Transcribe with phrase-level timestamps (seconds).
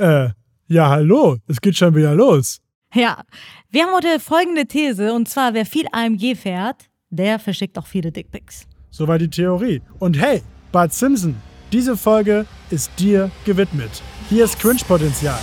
[0.00, 0.30] Äh,
[0.68, 2.58] ja, hallo, es geht schon wieder los.
[2.94, 3.22] Ja,
[3.68, 8.10] wir haben heute folgende These und zwar, wer viel AMG fährt, der verschickt auch viele
[8.10, 8.66] Dickpics.
[8.90, 9.82] Soweit die Theorie.
[9.98, 10.40] Und hey,
[10.72, 11.36] Bart Simpson,
[11.70, 13.90] diese Folge ist dir gewidmet.
[14.30, 15.38] Hier ist Cringe-Potenzial.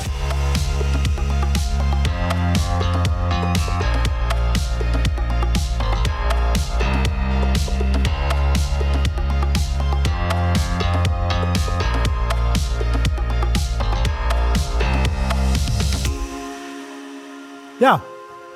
[17.80, 18.02] Ja,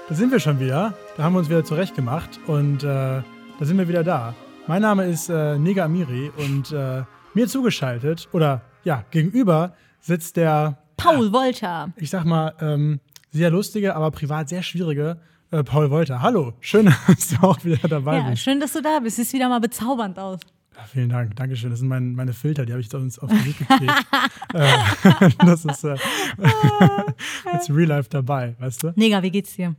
[0.10, 0.94] da sind wir schon wieder.
[1.18, 3.24] Da haben wir uns wieder zurechtgemacht und äh, da
[3.62, 4.34] sind wir wieder da.
[4.68, 7.04] Mein Name ist äh, Nega Amiri und äh,
[7.34, 11.92] mir zugeschaltet oder ja, gegenüber sitzt der Paul Wolter.
[11.98, 13.00] ich sag mal, ähm,
[13.32, 15.18] sehr lustige, aber privat sehr schwierige
[15.52, 16.22] äh, Paul Wolter.
[16.22, 18.42] Hallo, schön, dass du auch wieder dabei Ja, bist.
[18.44, 19.18] schön, dass du da bist.
[19.18, 20.40] Sieht wieder mal bezaubernd aus.
[20.76, 21.70] Ja, vielen Dank, Dankeschön.
[21.70, 23.92] Das sind mein, meine Filter, die habe ich uns aufs Gesicht gekriegt.
[24.54, 25.98] äh, das ist äh,
[27.54, 28.94] jetzt Real Life dabei, weißt du?
[28.96, 29.76] Nega, wie geht's dir?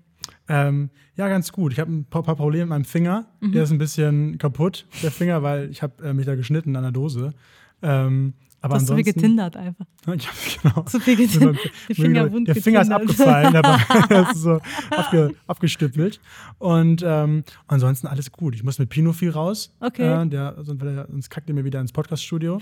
[0.49, 1.73] Ähm, ja, ganz gut.
[1.73, 3.27] Ich habe ein paar, paar Probleme mit meinem Finger.
[3.41, 3.53] Mhm.
[3.53, 6.83] Der ist ein bisschen kaputt, der Finger, weil ich habe äh, mich da geschnitten an
[6.83, 7.33] der Dose.
[7.81, 9.85] Ähm, aber Du hast so viel getindert einfach.
[10.17, 10.83] Ich hab, genau.
[10.85, 11.59] Zu viel getindert.
[11.89, 13.63] Die Finger wund der Finger ist abgefallen, der
[14.09, 14.61] das ist so
[14.91, 16.21] abge, abgestüppelt.
[16.59, 18.55] Und ähm, ansonsten alles gut.
[18.55, 19.75] Ich muss mit Pino viel raus.
[19.81, 20.23] Okay.
[20.23, 22.59] Äh, der, er- sonst kackt er mir wieder ins Podcaststudio.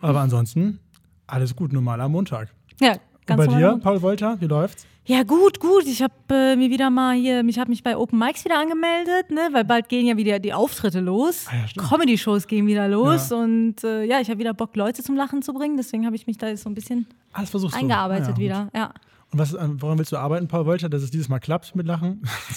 [0.00, 0.78] aber ansonsten
[1.26, 2.48] alles gut, normaler Montag.
[2.80, 2.96] Ja,
[3.28, 3.74] Und ganz bei normal.
[3.76, 4.86] dir, Paul Wolter, wie läuft's?
[5.08, 5.84] Ja, gut, gut.
[5.86, 9.30] Ich habe äh, mir wieder mal hier, ich habe mich bei Open Mics wieder angemeldet,
[9.30, 11.46] ne, weil bald gehen ja wieder die Auftritte los.
[11.48, 11.82] Ah ja.
[11.88, 13.36] Comedy-Shows gehen wieder los Ja.
[13.36, 15.76] und äh, ja, ich habe wieder Bock, Leute zum Lachen zu bringen.
[15.76, 17.80] Deswegen habe ich mich da jetzt so ein bisschen Alles versuchst du.
[17.80, 18.68] eingearbeitet Ah, ja, wieder.
[18.74, 18.92] Ja.
[19.36, 21.86] Und was, an- woran willst du arbeiten, Paul Wolter, dass es dieses Mal klappt mit
[21.86, 22.22] Lachen?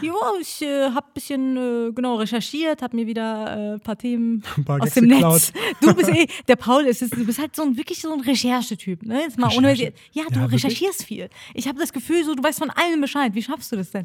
[0.00, 3.98] Jo, ich äh, habe ein bisschen äh, genau recherchiert, habe mir wieder äh, ein paar
[3.98, 5.32] Themen Ein paar aus dem geklaut.
[5.32, 5.52] Netz.
[5.80, 9.02] Du bist eh, der Paul ist, du bist halt so ein wirklich so ein Recherchetyp,
[9.02, 9.22] ne?
[9.22, 9.90] Jetzt mal ohne, ja,
[10.30, 11.28] du Ja, recherchierst viel.
[11.54, 13.34] Ich habe das Gefühl, so du weißt von allem Bescheid.
[13.34, 14.04] Wie schaffst du das denn?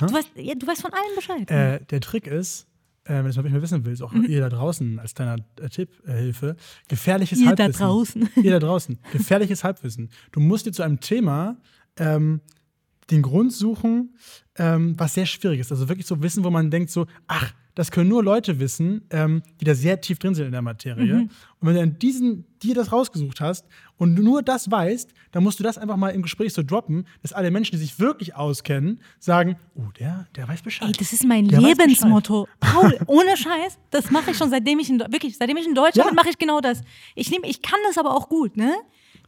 [0.00, 1.48] Du weißt, ja, du weißt von allem Bescheid.
[1.52, 2.66] Äh, der Trick ist,
[3.04, 5.90] äh, wenn du es mal wissen willst, auch ihr da draußen als kleiner äh, Tipp,
[6.06, 6.56] äh, Hilfe,
[6.88, 7.80] gefährliches Ihr da Halbwissen.
[7.86, 8.28] draußen.
[8.42, 8.98] Ihr da draußen.
[9.12, 10.10] Gefährliches Halbwissen.
[10.30, 11.56] Du musst dir zu einem Thema
[11.96, 12.40] ähm,
[13.10, 14.14] den Grund suchen,
[14.56, 15.72] ähm, was sehr schwierig ist.
[15.72, 19.42] Also wirklich so Wissen, wo man denkt so, ach, das können nur Leute wissen, ähm,
[19.60, 21.14] die da sehr tief drin sind in der Materie.
[21.16, 23.66] Und wenn du dann diesen, dir das rausgesucht hast
[23.96, 27.32] und nur das weißt, dann musst du das einfach mal im Gespräch so droppen, dass
[27.32, 30.88] alle Menschen, die sich wirklich auskennen, sagen, oh, der, der weiß Bescheid.
[30.88, 32.46] Ey, das ist mein Der Lebensmotto.
[32.60, 35.96] Paul, ohne Scheiß, das mache ich schon seitdem ich in, wirklich, seitdem ich in Deutschland
[35.96, 36.04] Ja.
[36.06, 36.82] bin, mache ich genau das.
[37.14, 38.74] Ich nehme, ich kann das aber auch gut, ne?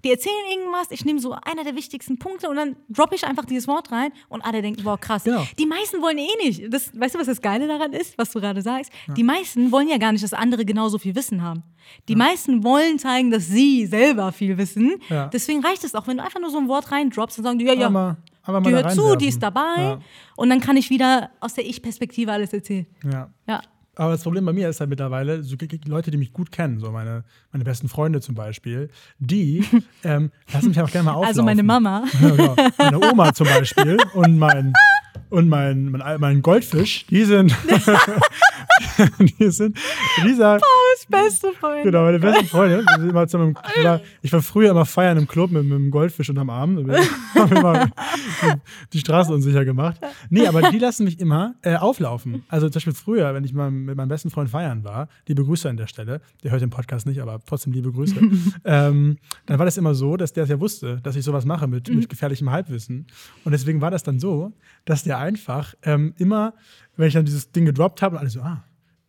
[0.05, 3.45] Die erzählen irgendwas, ich nehme so einer der wichtigsten Punkte und dann droppe ich einfach
[3.47, 5.25] dieses Wort rein und alle denken, boah, krass.
[5.25, 5.45] Genau.
[5.59, 6.73] Die meisten wollen eh nicht.
[6.73, 8.93] Das, weißt du, was das Geile daran ist, was du gerade sagst?
[9.17, 11.63] Die meisten wollen ja gar nicht, dass andere genauso viel Wissen haben.
[12.09, 14.97] Die meisten wollen zeigen, dass sie selber viel wissen.
[15.09, 15.27] Ja.
[15.27, 17.65] Deswegen reicht es auch, wenn du einfach nur so ein Wort reindroppst und sagen, die,
[17.65, 18.17] ja, ja, einmal
[18.47, 19.77] mal die hört zu, die ist dabei.
[19.79, 19.99] Ja.
[20.37, 22.87] Und dann kann ich wieder aus der Ich-Perspektive alles erzählen.
[23.05, 23.31] Ja.
[23.47, 23.63] Ja.
[23.97, 25.57] Aber das Problem bei mir ist halt mittlerweile, so
[25.87, 29.65] Leute, die mich gut kennen, so meine, meine besten Freunde zum Beispiel, die
[30.05, 31.29] ähm, lassen mich auch gerne mal auflaufen.
[31.29, 32.05] Also meine Mama.
[32.21, 32.57] Ja, genau.
[32.79, 34.73] Meine Oma zum Beispiel und mein,
[35.35, 37.55] und mein, mein, mein Goldfisch, die sind,
[39.39, 39.77] die sind,
[40.25, 41.83] dieser, Das beste Freund.
[41.83, 42.85] Genau, meine besten Freunde.
[42.87, 45.73] Wir sind immer zusammen, ich, war, ich war früher immer feiern im Club mit, mit
[45.73, 46.77] einem Goldfisch unterm Arm.
[46.87, 47.01] Wir
[47.35, 48.53] haben immer die,
[48.93, 50.01] die Straße unsicher gemacht.
[50.31, 52.45] Nee, aber die lassen mich immer äh, auflaufen.
[52.49, 55.69] Also zum Beispiel früher, wenn ich mal mit meinem besten Freund feiern war, liebe Grüße
[55.69, 58.15] an der Stelle, der hört den Podcast nicht, aber trotzdem liebe Grüße,
[58.65, 61.67] ähm, dann war das immer so, dass der es ja wusste, dass ich sowas mache
[61.67, 63.07] mit, mit gefährlichem Halbwissen.
[63.45, 64.53] Und deswegen war das dann so,
[64.85, 66.55] dass der einfach ähm, immer,
[66.97, 68.65] wenn ich dann dieses Ding gedroppt habe und alle so, ah,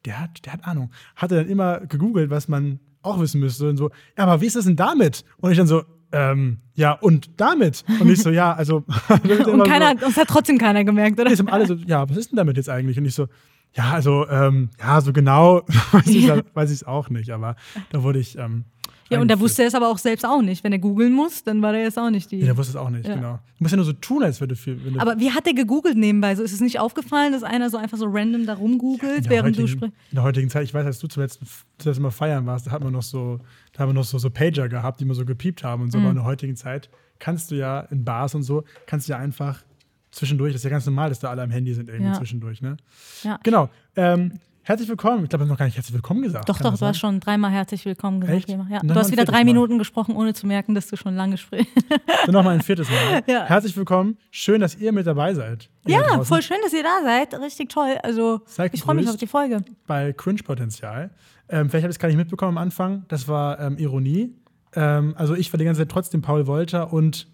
[0.05, 0.91] der hat, der hat Ahnung.
[1.15, 3.69] Hat er dann immer gegoogelt, was man auch wissen müsste.
[3.69, 5.23] Und so, ja, aber wie ist das denn damit?
[5.37, 7.83] Und ich dann so, ähm, ja, und damit?
[7.99, 8.83] Und ich so, ja, also.
[9.47, 11.29] Und keiner, uns hat trotzdem keiner gemerkt, oder?
[11.35, 12.97] so, haben alle so, ja, was ist denn damit jetzt eigentlich?
[12.97, 13.27] Und ich so,
[13.73, 15.61] ja, also, ähm, ja, so genau
[15.91, 17.55] weiß ich es auch nicht, aber
[17.91, 18.37] da wurde ich.
[18.37, 18.65] Ähm,
[19.09, 19.39] Ja, und eingeführt.
[19.41, 20.63] wusste es aber auch selbst auch nicht.
[20.63, 22.39] Wenn er googeln muss, dann war der jetzt auch nicht die.
[22.39, 23.15] Ja, der wusste es auch nicht, Ja.
[23.15, 23.33] genau.
[23.57, 24.75] Du musst ja nur so tun, als würde viel.
[24.77, 26.35] Du aber wie hat der gegoogelt nebenbei?
[26.35, 29.55] So ist es nicht aufgefallen, dass einer so einfach so random da rumgoogelt, der, während
[29.57, 29.95] du heutigen, sprichst?
[30.11, 31.39] in der heutigen Zeit, ich weiß, als du zuletzt,
[31.77, 33.39] zuletzt mal feiern warst, da hat man noch so,
[33.73, 35.97] da haben wir noch so, so Pager gehabt, die immer so gepiept haben und so.
[35.99, 36.03] Mhm.
[36.05, 36.89] Aber in der heutigen Zeit
[37.19, 39.63] kannst du ja in Bars und so, kannst du ja einfach
[40.11, 42.13] zwischendurch, das ist ja ganz normal, dass da alle am Handy sind irgendwie Ja.
[42.17, 42.77] zwischendurch, ne?
[43.23, 43.39] Ja.
[43.43, 43.69] Genau.
[43.95, 45.23] Ähm, herzlich willkommen.
[45.23, 46.49] Ich glaube, ich habe noch gar nicht herzlich willkommen gesagt.
[46.49, 48.49] Doch, Kann doch, du hast schon dreimal herzlich willkommen gesagt.
[48.49, 48.79] Ja.
[48.79, 49.45] Du hast wieder drei Mal.
[49.45, 51.71] Minuten gesprochen, ohne zu merken, dass du schon lange sprichst.
[52.25, 53.23] Dann noch mal ein viertes Mal.
[53.27, 53.45] Ja.
[53.45, 54.17] Herzlich willkommen.
[54.31, 55.69] Schön, dass ihr mit dabei seid.
[55.85, 57.33] Ja, voll schön, dass ihr da seid.
[57.39, 57.97] Richtig toll.
[58.03, 59.63] Also, Seid ich freue mich auf die Folge.
[59.87, 61.11] bei Cringe-Potenzial.
[61.47, 63.05] Ähm, vielleicht habt ihr es gar nicht mitbekommen am Anfang.
[63.07, 64.33] Das war ähm, Ironie.
[64.75, 67.27] Ähm, also ich war die ganze Zeit trotzdem Paul Wolter und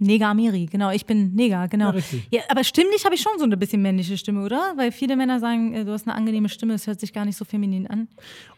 [0.00, 0.90] Neger Amiri, genau.
[0.90, 1.92] Ich bin Neger, genau.
[1.92, 2.00] Ja.
[2.30, 4.72] Ja, aber stimmlich habe ich schon so eine bisschen männliche Stimme, oder?
[4.76, 7.36] Weil viele Männer sagen, äh, du hast eine angenehme Stimme, es hört sich gar nicht
[7.36, 8.08] so feminin an.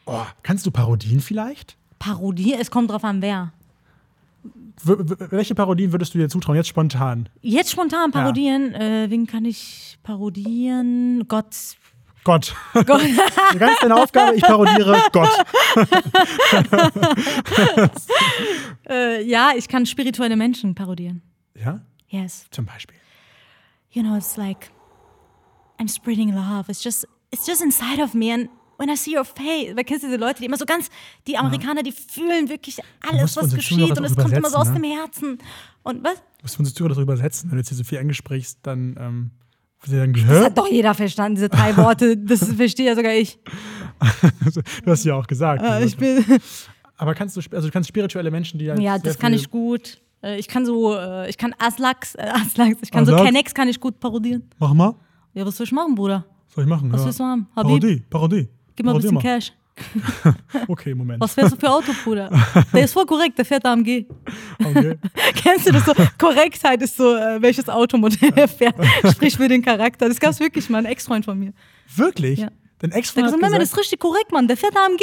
[0.07, 1.77] oh, kannst du Parodien vielleicht?
[1.99, 3.53] Parodie, es kommt drauf an, wer.
[4.85, 4.95] W
[5.31, 7.29] welche Parodien würdest du dir zutrauen, jetzt spontan?
[7.43, 11.27] Jetzt spontan parodieren, äh, wen kann ich parodieren?
[11.29, 11.55] Gott.
[12.27, 12.57] Gott.
[12.87, 13.03] Gott.
[13.57, 15.31] Ganz deine Aufgabe, ich parodiere Gott.
[18.89, 21.23] äh, ja, ich kann spirituelle Menschen parodieren.
[21.55, 22.47] Ja, Yes.
[22.51, 22.97] zum Beispiel.
[23.93, 24.73] You know, it's like
[25.79, 26.69] I'm spreading love.
[26.69, 30.03] It's just it's just inside of me and when I see your face, weil kennst
[30.03, 30.91] du diese Leute, die immer so ganz,
[31.29, 34.83] die Amerikaner, die fühlen wirklich alles, was geschieht und es kommt immer so aus übersetzen,
[34.83, 35.39] dem Herzen.
[35.85, 36.17] Und was?
[36.17, 37.51] Du musst uns Zuhörer darüber übersetzen.
[37.51, 39.31] Wenn du jetzt hier so viel Englisch sprichst, dann ähm,
[39.85, 42.17] Das hat doch jeder verstanden, diese drei Worte.
[42.17, 43.39] Das verstehe ja sogar ich.
[44.85, 45.63] Du hast ja auch gesagt.
[45.63, 46.25] Äh, ich bin,
[46.97, 50.01] Aber kannst du, also du kannst spirituelle Menschen, die halt ja, das kann ich gut.
[50.23, 53.29] Äh, Ich kann so, äh, ich kann Aslax, äh, Aslax, ich kann so Aslax?
[53.31, 54.43] Kennex kann ich gut parodieren.
[54.59, 54.95] Mach mal.
[55.35, 56.25] Ja, was soll ich machen, Bruder?
[56.49, 56.91] Soll ich machen?
[56.93, 57.07] Was ja.
[57.07, 57.47] willst du haben?
[57.55, 58.49] Habib, Parodie, Parodie.
[58.75, 59.53] gib mal ein Parodier bisschen Cash.
[60.69, 61.21] Okay, Moment.
[61.21, 62.31] Was fährst du für Auto, Bruder?
[62.73, 64.07] Der ist voll korrekt, der fährt AMG.
[64.65, 64.99] Okay.
[65.35, 65.93] Kennst du das so?
[66.19, 68.75] Korrektheit ist so, äh, welches Automodell er fährt.
[69.13, 70.09] Sprich für den Charakter.
[70.09, 71.53] Das gab's wirklich mal, ein Ex-Freund von mir.
[71.95, 72.41] Wirklich?
[72.41, 72.49] Ja.
[72.79, 74.49] Dein Der Ex-Freund Mama, gesagt, das ist richtig korrekt, Mann.
[74.49, 75.01] Der fährt AMG.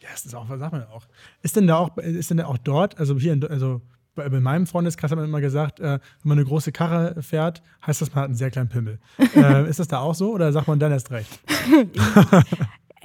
[0.00, 1.04] ja, das ist auch, was sagt man auch?
[1.42, 3.82] Ist denn da auch, ist denn da auch dort, also hier, in, also
[4.14, 7.62] bei, bei meinem Freundeskreis hat man immer gesagt, äh, wenn man eine große Karre fährt,
[7.86, 8.98] heißt das, man hat einen sehr kleinen Pimmel.
[9.34, 11.40] äh, ist das da auch so oder sagt man dann erst recht?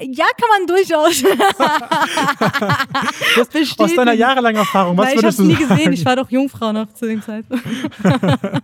[0.02, 1.22] Ja, kann man durchaus.
[3.36, 3.80] das besteht.
[3.80, 5.68] Aus deiner jahrelangen Erfahrung, was Nein, ich würdest du nie sagen?
[5.70, 5.94] gesehen.
[5.94, 7.64] Ich war doch Jungfrau noch zu dem Zeitpunkt.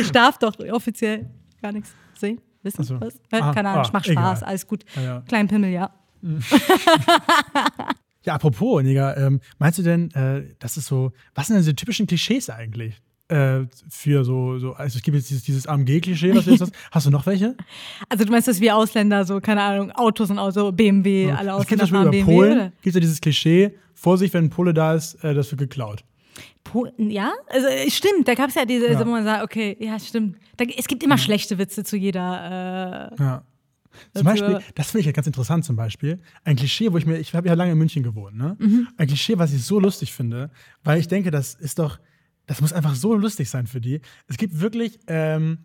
[0.00, 1.28] ich darf doch offiziell
[1.62, 2.40] gar nichts sehen.
[2.62, 3.00] Wissen so.
[3.00, 3.14] was?
[3.30, 4.48] Äh, Ah, Keine Ahnung, ah, ich mach Spaß, egal.
[4.48, 4.84] alles gut.
[4.96, 5.20] Ja, ja.
[5.28, 5.90] Klein Pimmel, ja.
[8.26, 11.76] Ja, apropos, Nigga, ähm, meinst du denn, äh, das ist so, was sind denn diese
[11.76, 13.02] typischen Klischees eigentlich?
[13.28, 16.72] Äh, für so, so, also es gibt jetzt dieses, dieses AMG-Klischee, was du jetzt hast.
[16.90, 17.56] Hast du noch welche?
[18.10, 21.66] Also du meinst, dass wir Ausländer so, keine Ahnung, Autos und Auto, BMW, alle es
[21.66, 22.64] gibt Ausländer über BMW, Polen, oder?
[22.82, 26.04] gibt es ja dieses Klischee, Vorsicht, wenn ein Pole da ist, äh, das wird geklaut.
[26.64, 27.32] Polen, ja?
[27.48, 29.00] Also äh, stimmt, da gab es ja diese, Ja.
[29.00, 30.36] wo man sagt, okay, ja, stimmt.
[30.58, 33.10] Da, es gibt immer schlechte Witze zu jeder.
[33.18, 33.42] Äh, Ja.
[34.12, 37.18] Zum Beispiel, das finde ich ja ganz interessant zum Beispiel, ein Klischee, wo ich mir,
[37.18, 38.56] ich habe ja lange in München gewohnt, ne?
[38.58, 38.88] Mhm.
[38.96, 40.50] Ein Klischee, was ich so lustig finde,
[40.82, 42.00] weil ich denke, das ist doch,
[42.46, 44.00] das muss einfach so lustig sein für die.
[44.26, 45.58] Es gibt wirklich, ähm,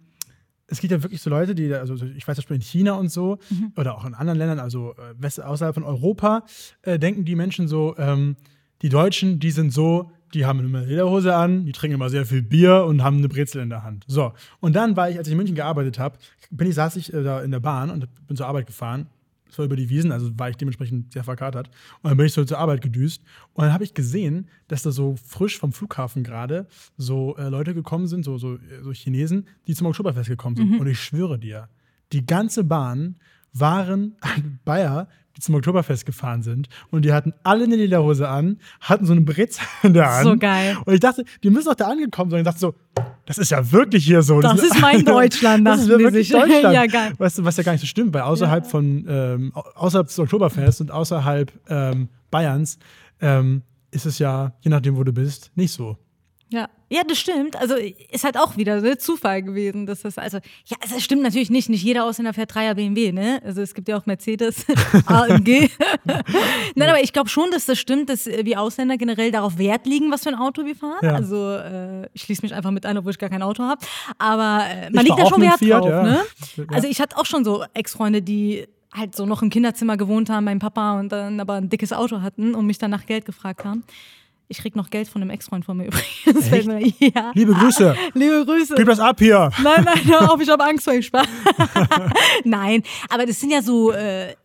[0.67, 3.09] es gibt ja wirklich so Leute, die, also ich weiß zum Beispiel in China und
[3.11, 3.73] so, Mhm.
[3.75, 6.43] oder auch in anderen Ländern, also äh, außerhalb von Europa,
[6.83, 8.35] äh, denken die Menschen so, ähm,
[8.81, 12.43] die Deutschen, die sind so, die haben immer Lederhose an, die trinken immer sehr viel
[12.43, 14.05] Bier und haben eine Brezel in der Hand.
[14.07, 14.31] So.
[14.59, 16.17] Und dann war ich, als ich in München gearbeitet habe,
[16.51, 19.07] bin ich, saß ich äh, da in der Bahn und bin zur Arbeit gefahren.
[19.49, 21.69] Das war über die Wiesen, also war ich dementsprechend sehr verkatert.
[22.01, 23.21] Und dann bin ich so zur Arbeit gedüst.
[23.53, 26.67] Und dann habe ich gesehen, dass da so frisch vom Flughafen gerade
[26.97, 30.79] so äh, Leute gekommen sind, so, so, äh, so Chinesen, die zum Oktoberfest gekommen sind.
[30.79, 31.67] Und ich schwöre dir,
[32.13, 33.15] die ganze Bahn
[33.53, 34.15] waren
[34.65, 35.07] Bayer,
[35.39, 36.67] die zum Oktoberfest gefahren sind.
[36.91, 40.23] Und die hatten alle eine Lederhose an, hatten so eine Brezel in der Hand.
[40.25, 40.77] So geil.
[40.85, 42.41] Und ich dachte, die müssen doch da angekommen sein.
[42.41, 42.75] Ich dachte so,
[43.25, 44.41] das ist ja wirklich hier so.
[44.41, 46.29] Das ist mein Deutschland, das ist wirklich sich.
[46.39, 46.73] Deutschland.
[46.75, 47.13] Ja, geil.
[47.17, 50.81] Du, was ja gar nicht so stimmt, weil außerhalb von, ähm, au- außerhalb des Oktoberfest
[50.81, 52.77] und außerhalb ähm, Bayerns
[53.21, 53.61] ähm,
[53.91, 55.97] ist es ja, je nachdem, wo du bist, nicht so.
[56.51, 56.67] Ja.
[56.89, 57.55] ja, das stimmt.
[57.55, 61.21] Also ist halt auch wieder so Zufall gewesen, dass das also ja, also es stimmt
[61.21, 61.69] natürlich nicht.
[61.69, 63.39] Nicht jeder Ausländer fährt Dreier BMW, ne?
[63.45, 64.65] Also es gibt ja auch Mercedes,
[65.05, 65.69] AMG.
[66.75, 69.85] Nein, aber ich glaube schon, dass das stimmt, dass äh, wir Ausländer generell darauf Wert
[69.85, 70.99] liegen, was für ein Auto wir fahren.
[71.03, 71.13] Ja.
[71.13, 73.85] Also äh, ich schließe mich einfach mit ein, obwohl ich gar kein Auto habe.
[74.17, 76.03] Aber äh, Ich man liegt fahr da schon Wert Fiat, drauf, ja.
[76.03, 76.25] ne?
[76.73, 80.45] Also ich hatte auch schon so Ex-Freunde, die halt so noch im Kinderzimmer gewohnt haben,
[80.45, 83.63] mein Papa und dann aber ein dickes Auto hatten und mich dann nach Geld gefragt
[83.63, 83.83] haben.
[84.51, 85.85] Ich krieg noch Geld von einem Ex-Freund von mir
[86.25, 86.65] übrigens.
[86.65, 87.31] Mir- Ja.
[87.35, 88.73] Liebe Grüße, Liebe Grüße.
[88.75, 89.51] gib das ab hier.
[89.63, 91.03] Nein, nein, hör auf, ich habe Angst vor ihm.
[91.03, 91.27] Spaß.
[92.43, 94.35] nein, aber das sind ja so äh,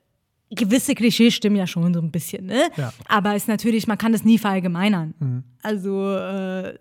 [0.50, 2.68] gewisse Klischees stimmen ja schon so ein bisschen, ne?
[2.76, 2.92] Ja.
[3.08, 5.44] Aber es ist natürlich, man kann das nie verallgemeinern.
[5.62, 6.78] Also äh,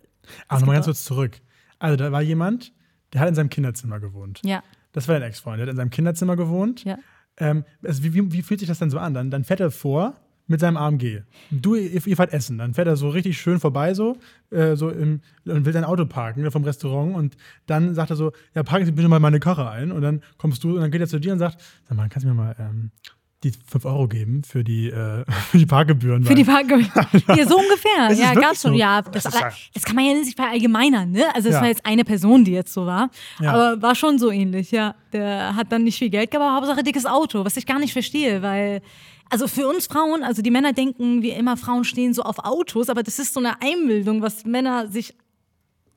[0.48, 1.40] Aber nochmal ganz kurz zurück.
[1.80, 2.74] Also, da war jemand,
[3.14, 4.40] der hat in seinem Kinderzimmer gewohnt.
[4.44, 6.84] ja, Das war dein Ex-Freund, der hat in seinem Kinderzimmer gewohnt.
[6.84, 6.98] ja.
[7.38, 9.14] Ähm, also wie, wie, wie fühlt sich das dann so an?
[9.16, 10.14] Dann, dann fährt er vor
[10.48, 11.22] mit seinem AMG.
[11.52, 12.58] Du, ihr, ihr fahrt essen.
[12.58, 14.18] Dann fährt er so richtig schön vorbei, so,
[14.52, 17.16] äh, so im, und will sein Auto parken ne, vom Restaurant.
[17.16, 17.36] Und
[17.66, 19.92] dann sagt er so: Ja, parken Sie bitte mal meine Karre ein.
[19.92, 22.26] Und dann kommst du und dann geht er zu dir und sagt: Sag mal, kannst
[22.26, 22.92] du mir mal ähm,
[23.44, 26.24] die 5 Euro geben für die, äh, für die Parkgebühren?
[26.24, 27.08] Für die Weil- Park
[27.38, 28.10] Ja, so ungefähr.
[28.10, 28.72] Es ja, wirklich ganz schon.
[28.74, 28.78] so?
[28.78, 29.34] Ja, das, Das
[29.74, 31.24] das kann man ja nicht verallgemeinern, ne?
[31.34, 31.62] Also, es Ja.
[31.62, 33.10] war jetzt eine Person, die jetzt so war.
[33.40, 33.54] Ja.
[33.54, 34.96] Aber war schon so ähnlich, ja.
[35.14, 37.94] Der hat dann nicht viel Geld gehabt, aber Hauptsache dickes Auto, was ich gar nicht
[37.94, 38.82] verstehe, weil
[39.30, 42.90] also für uns Frauen, also die Männer denken wie immer, Frauen stehen so auf Autos,
[42.90, 45.16] aber das ist so eine Einbildung, was Männer sich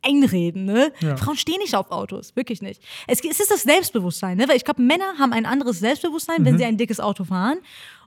[0.03, 0.65] einreden.
[0.65, 0.93] Ne?
[1.01, 1.17] Ja.
[1.17, 2.81] Frauen stehen nicht auf Autos, wirklich nicht.
[3.07, 4.49] Es, es ist das Selbstbewusstsein, ne?
[4.49, 7.59] weil ich glaube, Männer haben ein anderes Selbstbewusstsein, wenn sie ein dickes Auto fahren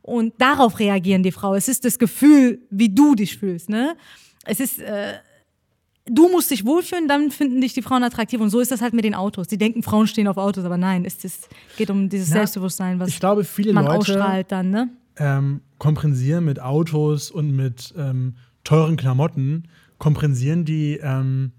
[0.02, 1.56] und darauf reagieren die Frau.
[1.56, 3.70] Es ist das Gefühl, wie du dich fühlst.
[3.70, 3.96] Ne?
[4.46, 5.14] Es ist äh,
[6.10, 8.40] du musst dich wohlfühlen, dann finden dich die Frauen attraktiv.
[8.42, 9.48] Und so ist das halt mit den Autos.
[9.48, 13.00] Die denken, Frauen stehen auf Autos, aber nein, es ist, geht um dieses Ja, Selbstbewusstsein,
[13.00, 14.90] was Ich glaube, viele man Leute ausstrahlt dann, ne?
[15.20, 19.68] Ähm, kompensieren mit Autos und mit ähm, teuren Klamotten,
[20.00, 21.52] kompensieren die ähm,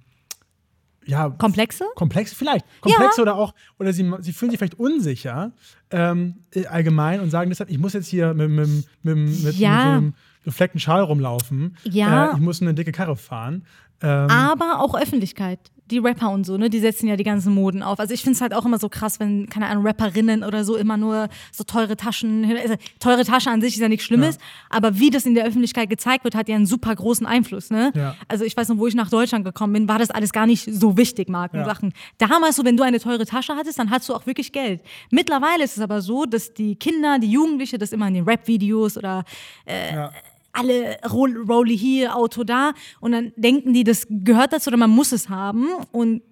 [1.07, 1.85] ja, Komplexe?
[1.95, 2.65] Komplexe, vielleicht.
[2.81, 5.53] Komplexe oder auch, oder sie, sie fühlen sich vielleicht unsicher
[5.91, 8.69] ähm, äh, allgemein und sagen deshalb, ich muss jetzt hier mit, mit,
[9.03, 9.83] mit, mit, mit Ja.
[9.83, 10.15] so einem
[10.45, 11.77] gefleckten Schal rumlaufen.
[11.85, 12.31] Ja.
[12.31, 13.65] Äh, ich muss eine dicke Karre fahren.
[14.03, 15.71] Ähm, Aber auch Öffentlichkeit.
[15.91, 17.99] Die Rapper und so, ne, die setzen ja die ganzen Moden auf.
[17.99, 20.77] Also ich finde es halt auch immer so krass, wenn, keine Ahnung, Rapperinnen oder so
[20.77, 24.99] immer nur so teure Taschen, also teure Tasche an sich ist ja nichts Schlimmes, aber
[24.99, 27.93] wie das in der Öffentlichkeit gezeigt wird, hat ja einen super großen Einfluss, ne?
[27.95, 28.15] Ja.
[28.29, 30.69] Also ich weiß noch, wo ich nach Deutschland gekommen bin, war das alles gar nicht
[30.73, 31.93] so wichtig, Markensachen.
[32.19, 34.81] Damals so, wenn du eine teure Tasche hattest, dann hattest du auch wirklich Geld.
[35.11, 38.97] Mittlerweile ist es aber so, dass die Kinder, die Jugendliche das immer in den Rap-Videos
[38.97, 39.25] oder
[39.67, 40.13] ja.
[40.53, 44.91] Alle Roll Rolli hier, Auto da und dann denken die, das gehört dazu oder man
[44.91, 46.23] muss es haben und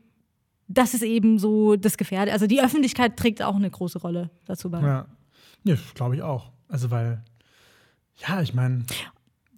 [0.69, 2.33] das ist eben so das Gefährde.
[2.33, 4.81] Also die Öffentlichkeit trägt auch eine große Rolle dazu bei.
[4.81, 5.07] Ja,
[5.65, 6.51] ja glaube ich auch.
[6.69, 7.25] Also, weil,
[8.27, 8.85] ja, ich meine,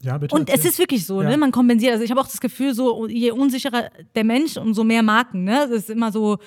[0.03, 0.35] ja, bitte.
[0.35, 1.29] Und es ist wirklich so, Ja.
[1.29, 1.37] ne?
[1.37, 1.93] Man kompensiert.
[1.93, 5.67] Also ich habe auch das Gefühl, so je unsicherer der Mensch, umso mehr Marken, ne?
[5.69, 6.39] Das ist immer so,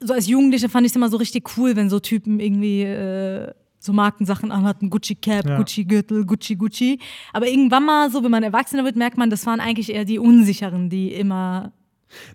[0.00, 3.52] so als Jugendliche fand ich es immer so richtig cool, wenn so Typen irgendwie äh,
[3.82, 5.56] so Markensachen anhatten, Gucci Cap, Ja.
[5.56, 6.98] Gucci Gürtel, Gucci Gucci.
[7.32, 10.18] Aber irgendwann mal so, wenn man erwachsener wird, merkt man, das waren eigentlich eher die
[10.18, 11.72] Unsicheren, die immer.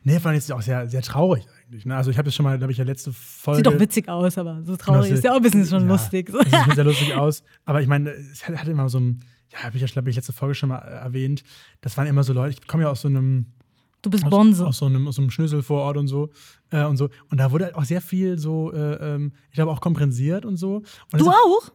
[0.04, 1.86] Nee, fand ich es auch sehr, sehr traurig eigentlich.
[1.86, 1.96] Ne?
[1.96, 3.58] Also, ich habe das schon mal, glaube ich, ja letzte Folge.
[3.58, 6.30] Sieht doch witzig aus, aber so traurig ist ja auch ein bisschen schon ja, lustig.
[6.30, 6.40] So.
[6.40, 7.44] Sieht sehr lustig aus.
[7.66, 9.20] Aber ich meine, es hat, hat immer so ein,
[9.52, 11.44] ja, habe ich ja, glaube ich, letzte Folge schon mal äh, erwähnt.
[11.82, 13.54] Das waren immer so Leute, ich komme ja aus so einem,
[14.02, 14.66] Du bist aus, Bonze.
[14.66, 16.30] aus so einem, aus einem Schnöselvorort und so.
[16.70, 17.10] Äh, und so.
[17.30, 20.58] Und da wurde halt auch sehr viel so, äh, ähm, ich glaube, auch kompensiert und
[20.58, 20.84] so.
[21.12, 21.72] Und Du auch?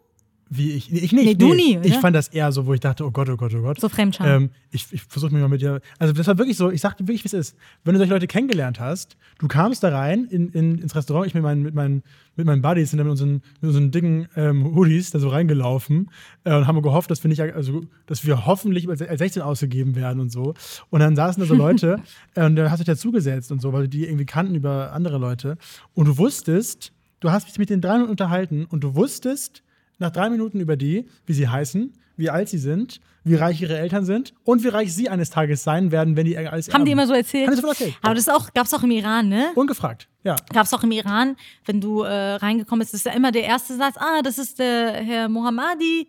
[0.55, 1.25] Wie ich, ich nicht.
[1.25, 2.01] Nee, du nie, Ich oder?
[2.03, 3.81] fand das eher so, wo ich dachte, oh Gott, oh Gott, oh Gott.
[3.81, 4.27] So Fremdscham.
[4.27, 5.81] Ähm, ich ich versuche mich mal mit dir.
[5.99, 7.57] Also, das war wirklich so, ich sagte wirklich, wie es ist.
[7.85, 11.33] Wenn du solche Leute kennengelernt hast, du kamst da rein in, in, ins Restaurant, ich
[11.33, 12.03] mit meinen, mit meinen,
[12.37, 16.11] mit meinen Buddies sind dann mit unseren, mit unseren dicken ähm, Hoodies da so reingelaufen
[16.45, 19.95] äh, und haben gehofft, dass wir nicht, also, dass wir hoffentlich als, als 16 ausgegeben
[19.97, 20.53] werden und so.
[20.91, 21.97] Und dann saßen da so Leute
[22.35, 25.17] äh, und da hast du dich dazugesetzt und so, weil die irgendwie kannten über andere
[25.17, 25.57] Leute.
[25.95, 29.63] Und du wusstest, du hast dich mit den drei Minuten unterhalten und du wusstest,
[30.03, 33.79] nach drei Minuten über die, wie sie heißen, wie alt sie sind, wie reich ihre
[33.79, 36.91] Eltern sind und wie reich sie eines Tages sein werden, wenn die alles Haben die
[36.91, 37.01] erben.
[37.01, 37.47] immer so erzählt?
[37.47, 37.95] Haben die so erzählt.
[38.03, 39.47] Aber das auch, gab es auch im Iran, ne?
[39.55, 40.37] Ungefragt, ja.
[40.53, 43.77] Gab es auch im Iran, wenn du äh, reingekommen bist, ist ja immer der erste
[43.77, 46.09] Satz, ah, das ist der Herr Mohammadi.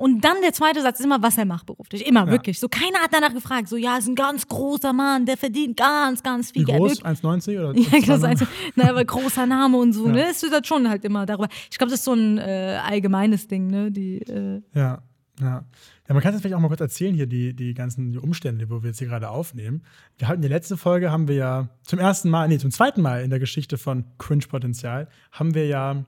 [0.00, 2.06] Und dann der zweite Satz ist immer, was er macht beruflich.
[2.06, 2.58] Immer, wirklich.
[2.58, 3.68] So, keiner hat danach gefragt.
[3.68, 6.78] So, ja, ist ein ganz großer Mann, der verdient ganz, ganz viel Wie Geld.
[6.78, 7.04] groß?
[7.04, 7.22] Wirklich.
[7.22, 7.78] 1,90 oder?
[7.78, 8.24] Ja, 2,90?
[8.26, 10.30] also, na, aber großer Name und so, ne?
[10.30, 11.48] Es wird halt schon halt immer darüber.
[11.70, 13.92] Ich glaube, das ist so ein äh, allgemeines Ding, ne?
[13.92, 15.02] Die, äh, Ja,
[15.38, 15.64] ja.
[16.08, 18.70] Ja, man kann das vielleicht auch mal kurz erzählen hier, die, die ganzen die Umstände,
[18.70, 19.82] wo wir jetzt hier gerade aufnehmen.
[20.16, 23.22] Wir hatten die letzte Folge, haben wir ja zum ersten Mal, nee, zum zweiten Mal
[23.22, 26.04] in der Geschichte von Cringe Potenzial, haben wir ja,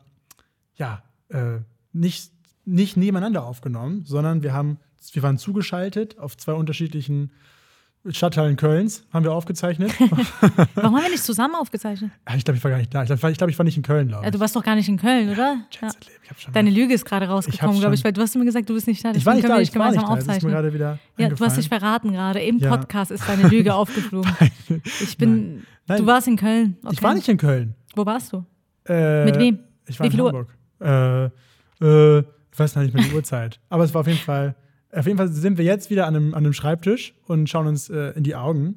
[0.77, 1.59] ja, äh,
[1.93, 2.32] nicht,
[2.64, 4.78] nicht nebeneinander aufgenommen, sondern wir haben,
[5.12, 7.33] wir waren zugeschaltet auf zwei unterschiedlichen
[8.09, 9.92] Stadtteilen Kölns, haben wir aufgezeichnet.
[10.75, 12.11] warum haben wir nicht zusammen aufgezeichnet?
[12.37, 13.02] Ich glaube, ich war gar nicht da.
[13.04, 14.33] Ich glaube, ich, glaub, ich war nicht in Köln, glaube Ja, ich.
[14.35, 15.59] du warst doch gar nicht in Köln, oder?
[15.81, 15.88] Ja.
[16.37, 18.88] Schon Deine Lüge ist gerade rausgekommen, glaube ich, weil du hast mir gesagt, du bist
[18.88, 19.12] nicht da.
[19.12, 20.16] ich war nicht da, ich war nicht gemeinsam da.
[20.16, 22.40] Das ist mir gerade wieder Ja, du hast dich verraten gerade.
[22.40, 22.76] Im Ja.
[22.76, 24.33] Podcast ist deine Lüge aufgeflogen.
[25.00, 25.62] Ich bin.
[25.87, 25.99] Nein.
[25.99, 26.76] Du warst in Köln.
[26.83, 26.95] Okay.
[26.95, 27.75] Ich war nicht in Köln.
[27.95, 28.45] Wo warst du?
[28.85, 29.59] Äh, Mit wem?
[29.87, 30.26] Ich war Wie in Uhr?
[30.81, 31.33] Hamburg.
[31.81, 31.87] Äh,
[32.19, 33.61] äh, ich weiß noch nicht mehr die Uhrzeit.
[33.69, 34.55] Aber es war auf jeden Fall.
[34.95, 37.89] Auf jeden Fall sind wir jetzt wieder an einem, an einem Schreibtisch und schauen uns
[37.89, 38.77] äh, in die Augen.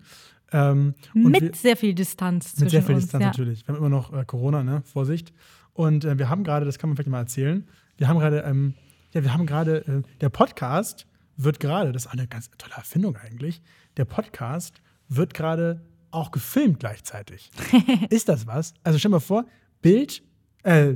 [0.54, 3.06] Ähm, Mit wir, sehr viel Distanz mit sehr viel uns.
[3.06, 3.28] Distanz ja.
[3.28, 3.68] natürlich.
[3.68, 4.82] Wir haben immer noch äh, Corona, ne?
[4.86, 5.34] Vorsicht.
[5.74, 7.68] Und äh, wir haben gerade, das kann man vielleicht mal erzählen,
[7.98, 8.76] wir haben gerade, ähm,
[9.14, 11.06] ja, wir haben gerade, äh, der Podcast
[11.36, 13.62] wird gerade, das ist eine ganz tolle Erfindung eigentlich,
[13.98, 17.52] der Podcast wird gerade auch gefilmt gleichzeitig.
[18.10, 18.74] ist das was?
[18.84, 19.46] Also stell mal vor,
[19.82, 20.24] Bild,
[20.64, 20.96] äh,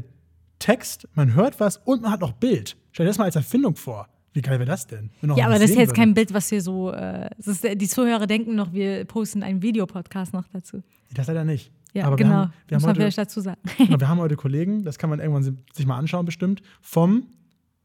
[0.60, 2.78] Text, man hört was und man hat noch Bild.
[2.92, 4.08] Stell dir das mal als Erfindung vor.
[4.34, 5.10] Wie geil wäre das denn?
[5.22, 5.94] Ja, aber das ist sehen jetzt würde.
[6.02, 6.92] kein Bild, was wir so.
[6.92, 10.84] Äh, ist, die Zuhörer denken noch, wir posten einen Videopodcast noch dazu.
[11.14, 11.72] Das leider nicht.
[11.94, 12.30] Ja, aber genau.
[12.30, 13.60] wir haben, wir Muss haben man heute, vielleicht dazu sagen.
[14.00, 17.26] Wir haben heute Kollegen, das kann man irgendwann si- sich mal anschauen, bestimmt, vom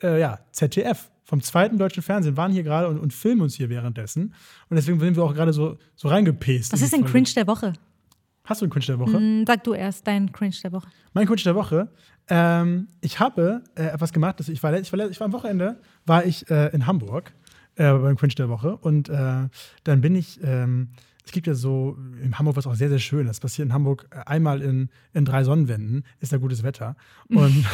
[0.02, 3.70] äh, ja, ZDF, vom zweiten deutschen Fernsehen, waren hier gerade und, und filmen uns hier
[3.70, 4.34] währenddessen.
[4.68, 6.74] Und deswegen sind wir auch gerade so, so reingepest.
[6.74, 7.06] Was ist denn.
[7.06, 7.72] Cringe der Woche?
[8.46, 9.14] Hast du einen Cringe der Woche?
[9.14, 10.86] Hm, Sag du erst deinen Cringe der Woche.
[11.14, 11.88] Mein Cringe der Woche.
[12.28, 14.38] Ähm, ich habe äh, etwas gemacht.
[14.38, 17.32] Das ich, war, ich, war, ich war am Wochenende war ich äh, in Hamburg
[17.76, 19.48] äh, beim Cringe der Woche und äh,
[19.84, 20.40] dann bin ich.
[20.42, 20.88] Ähm,
[21.26, 23.26] es gibt ja so, in Hamburg was auch sehr, sehr schön.
[23.26, 26.96] Das passiert in Hamburg äh, einmal in, in drei Sonnenwänden, ist da gutes Wetter.
[27.28, 27.64] Und,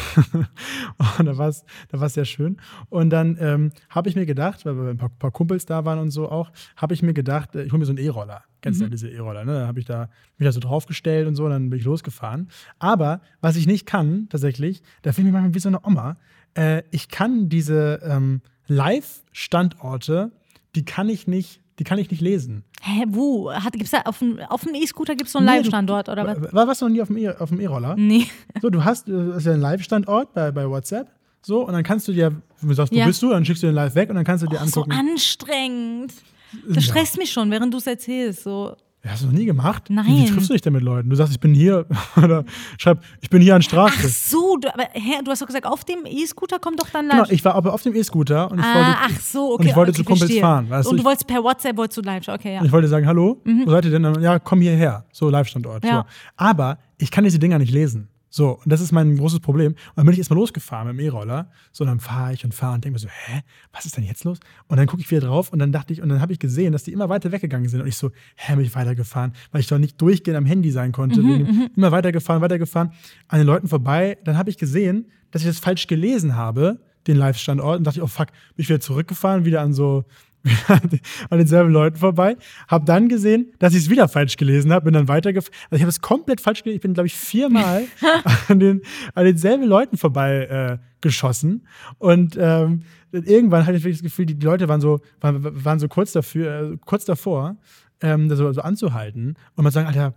[1.19, 2.57] und da war es da war's sehr schön.
[2.89, 6.11] Und dann ähm, habe ich mir gedacht, weil ein paar, paar, Kumpels da waren und
[6.11, 8.43] so auch, habe ich mir gedacht, äh, ich hole mir so einen E-Roller.
[8.61, 8.87] Kennst du mhm.
[8.87, 9.53] ja diese E-Roller, ne?
[9.59, 12.49] Da habe ich da mich da so draufgestellt und so, und dann bin ich losgefahren.
[12.79, 16.17] Aber was ich nicht kann, tatsächlich, da finde ich mich manchmal wie so eine Oma.
[16.53, 20.31] Äh, ich kann diese ähm, Live-Standorte,
[20.75, 22.63] die kann ich nicht die kann ich nicht lesen.
[22.83, 23.51] Hä, wo?
[23.71, 24.37] Gibt es da auf dem
[24.75, 26.53] E-Scooter gibt es so einen nee, Live-Standort oder was?
[26.53, 27.97] War, warst du noch nie auf dem E-Roller?
[27.97, 28.27] E nee.
[28.61, 31.09] So, du hast das ist ja ein Live-Standort bei, bei WhatsApp.
[31.41, 33.03] So, und dann kannst du dir, du sagst, ja.
[33.03, 34.63] wo bist du, dann schickst du den live weg und dann kannst du dir oh,
[34.63, 34.91] angucken.
[34.91, 36.13] So anstrengend.
[36.67, 38.43] Das stresst mich schon, während du es erzählst.
[38.43, 38.75] So.
[39.07, 39.83] Hast du noch nie gemacht?
[39.89, 40.05] Nein.
[40.05, 41.09] Wie, wie triffst du dich denn mit Leuten?
[41.09, 41.87] Du sagst, ich bin hier
[42.21, 42.45] oder
[42.77, 43.95] schreib, ich bin hier an Straße.
[43.97, 47.07] Ach so, du, aber Herr, du hast doch gesagt, auf dem E-Scooter kommt doch dann
[47.07, 47.23] live.
[47.23, 49.67] Genau, ich war aber auf dem E-Scooter und ich ah, wollte, ach so, okay, und
[49.67, 50.41] ich wollte okay, zu Kumpels verstehe.
[50.41, 50.69] fahren.
[50.69, 52.63] Weißt und du, du wolltest per WhatsApp wolltest du live, okay, ja.
[52.63, 53.63] Ich wollte sagen, hallo, mhm.
[53.65, 54.21] wo seid ihr denn?
[54.21, 55.83] Ja, komm hierher, so Live-Standort.
[55.83, 56.01] Ja.
[56.01, 56.03] So.
[56.37, 58.10] Aber ich kann diese Dinger nicht lesen.
[58.33, 59.73] So, und das ist mein großes Problem.
[59.73, 61.51] Und dann bin ich erstmal losgefahren mit dem E-Roller.
[61.73, 63.41] So, dann fahre ich und fahre und denke mir so, hä,
[63.73, 64.39] was ist denn jetzt los?
[64.69, 66.71] Und dann gucke ich wieder drauf und dann dachte ich, und dann habe ich gesehen,
[66.71, 67.81] dass die immer weiter weggegangen sind.
[67.81, 70.93] Und ich so, hä, bin ich weitergefahren, weil ich doch nicht durchgehend am Handy sein
[70.93, 71.21] konnte.
[71.21, 72.93] Mhm, mhm, immer weitergefahren, weitergefahren,
[73.27, 74.17] an den Leuten vorbei.
[74.23, 77.79] Dann habe ich gesehen, dass ich das falsch gelesen habe, den Live-Standort.
[77.79, 80.05] Und dachte ich, oh fuck, bin ich wieder zurückgefahren, wieder an so
[81.29, 84.93] an denselben Leuten vorbei, habe dann gesehen, dass ich es wieder falsch gelesen habe, bin
[84.93, 85.55] dann weitergefahren.
[85.65, 86.77] Also ich habe es komplett falsch gelesen.
[86.77, 87.85] Ich bin, glaube ich, viermal
[88.47, 88.81] an, den,
[89.13, 91.67] an denselben Leuten vorbei äh, geschossen.
[91.97, 95.79] Und ähm, irgendwann hatte ich wirklich das Gefühl, die, die Leute waren so, waren, waren
[95.79, 97.57] so kurz, dafür, äh, kurz davor,
[98.01, 100.13] ähm, das so, so anzuhalten und man sagen, Alter,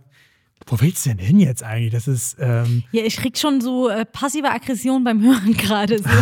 [0.67, 1.91] wo willst du denn hin jetzt eigentlich?
[1.91, 2.37] Das ist.
[2.39, 5.99] Ähm ja, ich krieg schon so äh, passive Aggression beim Hören gerade.
[5.99, 6.09] So.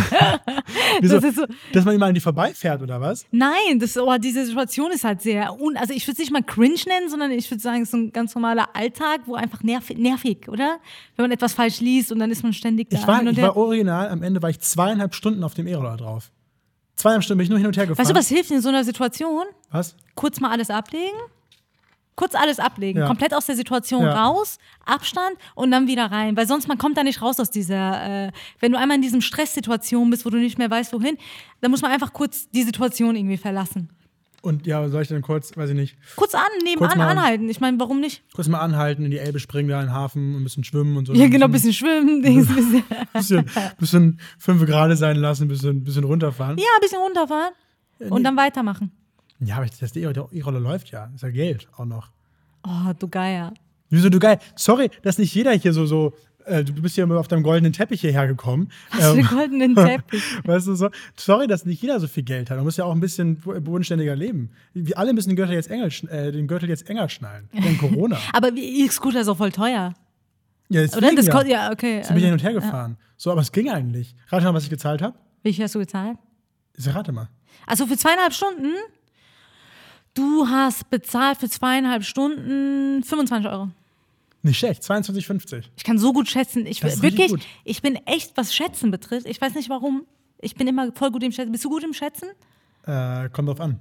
[1.00, 3.26] Das so, Dass man immer an die vorbeifährt oder was?
[3.32, 5.60] Nein, das, oh, diese Situation ist halt sehr.
[5.60, 7.94] Un also, ich würde es nicht mal cringe nennen, sondern ich würde sagen, es ist
[7.94, 10.78] ein ganz normaler Alltag, wo einfach nerv nervig, oder?
[11.16, 12.98] Wenn man etwas falsch liest und dann ist man ständig da.
[12.98, 16.30] Ich war, ich war original, am Ende war ich zweieinhalb Stunden auf dem E-Roller drauf.
[16.96, 18.04] Zweieinhalb Stunden bin ich nur hin und her gefahren.
[18.04, 19.44] Weißt du, was hilft in so einer Situation?
[19.70, 19.96] Was?
[20.14, 21.18] Kurz mal alles ablegen
[22.16, 23.06] kurz alles ablegen, ja.
[23.06, 24.26] komplett aus der Situation ja.
[24.26, 28.26] raus, Abstand und dann wieder rein, weil sonst man kommt da nicht raus aus dieser,
[28.26, 31.18] äh, wenn du einmal in diesem Stresssituation bist, wo du nicht mehr weißt, wohin,
[31.60, 33.88] dann muss man einfach kurz die Situation irgendwie verlassen.
[34.44, 35.96] Und ja, soll ich dann kurz, weiß ich nicht.
[36.16, 37.48] Kurz an, nebenan kurz mal, anhalten.
[37.48, 38.22] Ich meine, warum nicht?
[38.34, 41.06] Kurz mal anhalten, in die Elbe springen, da in den Hafen, ein bisschen schwimmen und
[41.06, 41.14] so.
[41.14, 42.22] Ja, genau, ein bisschen schwimmen.
[42.22, 42.46] Ein
[43.14, 46.58] bisschen, bisschen fünf Grad sein lassen, ein bisschen, bisschen runterfahren.
[46.58, 47.54] Ja, ein bisschen runterfahren.
[48.10, 48.92] Und dann weitermachen.
[49.40, 51.10] Ja, aber das E-Roller läuft ja.
[51.14, 52.10] Ist ja Geld auch noch.
[52.66, 53.52] Oh, du Geier.
[53.90, 54.38] Wieso du geil?
[54.56, 56.14] Sorry, dass nicht jeder hier so, so
[56.46, 58.70] äh, du bist ja immer auf deinem goldenen Teppich hierher gekommen.
[58.90, 60.22] Was ähm, goldenen Teppich?
[60.44, 60.90] weißt du so?
[61.16, 62.56] Sorry, dass nicht jeder so viel Geld hat.
[62.56, 64.50] Man muss ja auch ein bisschen bodenständiger leben.
[64.72, 67.48] Wir alle müssen den Gürtel jetzt enger, äh, den Gürtel jetzt enger schnallen.
[67.52, 68.18] Wegen Corona.
[68.32, 69.94] aber E-Scooter ist auch voll teuer.
[70.70, 71.14] Ja, jetzt Oder?
[71.14, 71.42] Das ja.
[71.44, 71.98] ja, okay.
[71.98, 72.96] Jetzt bin ich hin und her gefahren.
[72.98, 73.06] Ja.
[73.16, 74.14] So, aber es ging eigentlich.
[74.28, 75.16] Rate mal, was ich gezahlt habe.
[75.42, 76.16] Wie viel hast du gezahlt?
[76.76, 77.28] Ich rate mal.
[77.66, 78.72] Also für zweieinhalb Stunden?
[80.14, 83.70] Du hast bezahlt für zweieinhalb Stunden 25 Euro.
[84.42, 85.64] Nicht schlecht, 22,50.
[85.76, 86.66] Ich kann so gut schätzen.
[86.66, 87.40] Ich wirklich, gut.
[87.64, 89.26] ich bin echt, was Schätzen betrifft.
[89.26, 90.06] Ich weiß nicht warum.
[90.38, 91.50] Ich bin immer voll gut im Schätzen.
[91.50, 92.28] Bist du gut im Schätzen?
[92.86, 93.80] Äh, kommt drauf an.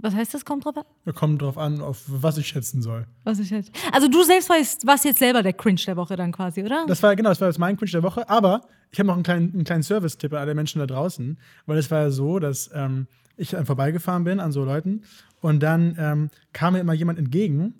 [0.00, 1.14] Was heißt das, kommt drauf an?
[1.14, 3.06] Kommt drauf an, auf was ich schätzen soll.
[3.24, 3.72] Was ich schätze.
[3.92, 6.84] Also du selbst weißt, was jetzt selber der Cringe der Woche dann quasi, oder?
[6.86, 8.28] Das war genau, das war jetzt mein Cringe der Woche.
[8.28, 8.60] Aber
[8.92, 11.90] ich habe noch einen kleinen, einen kleinen Service-Tipp an alle Menschen da draußen, weil es
[11.90, 15.02] war ja so, dass ähm, ich dann vorbeigefahren bin an so Leuten
[15.40, 17.74] und dann ähm, kam mir immer jemand entgegen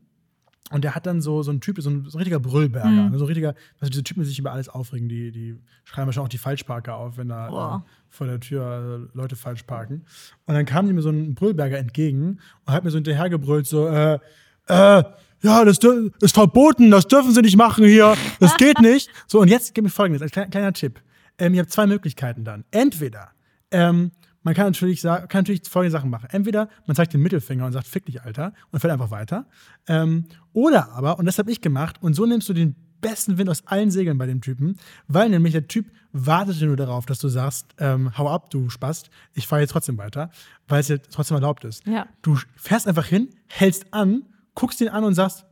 [0.70, 3.10] und der hat dann so, so ein Typ, so ein, so ein richtiger Brüllberger, mhm.
[3.10, 6.12] ne, so ein richtiger, also diese Typen, die sich über alles aufregen, die, die schreiben
[6.12, 10.04] schon auch die Falschparker auf, wenn da äh, vor der Tür äh, Leute falsch parken.
[10.46, 14.18] Und dann kam mir so ein Brüllberger entgegen und hat mir so hinterhergebrüllt, so, äh,
[14.66, 15.04] äh,
[15.40, 15.78] ja, das
[16.20, 19.08] ist verboten, das dürfen sie nicht machen hier, das geht nicht.
[19.26, 21.00] So, und jetzt gebe ich folgendes, als kleiner, kleiner Tipp.
[21.38, 22.64] Ähm, ihr habt zwei Möglichkeiten dann.
[22.72, 23.30] Entweder
[23.70, 24.10] ähm,
[24.48, 26.26] man kann natürlich, kann natürlich folgende Sachen machen.
[26.30, 29.44] Entweder man zeigt den Mittelfinger und sagt, fick dich, Alter, und fährt einfach weiter.
[29.86, 33.50] Ähm, oder aber, und das habe ich gemacht, und so nimmst du den besten Wind
[33.50, 37.28] aus allen Segeln bei dem Typen, weil nämlich der Typ wartet nur darauf, dass du
[37.28, 40.30] sagst, ähm, hau ab, du Spast, ich fahre jetzt trotzdem weiter,
[40.66, 41.86] weil es ja trotzdem erlaubt ist.
[41.86, 42.06] Ja.
[42.22, 44.22] Du fährst einfach hin, hältst an,
[44.54, 45.44] guckst ihn an und sagst,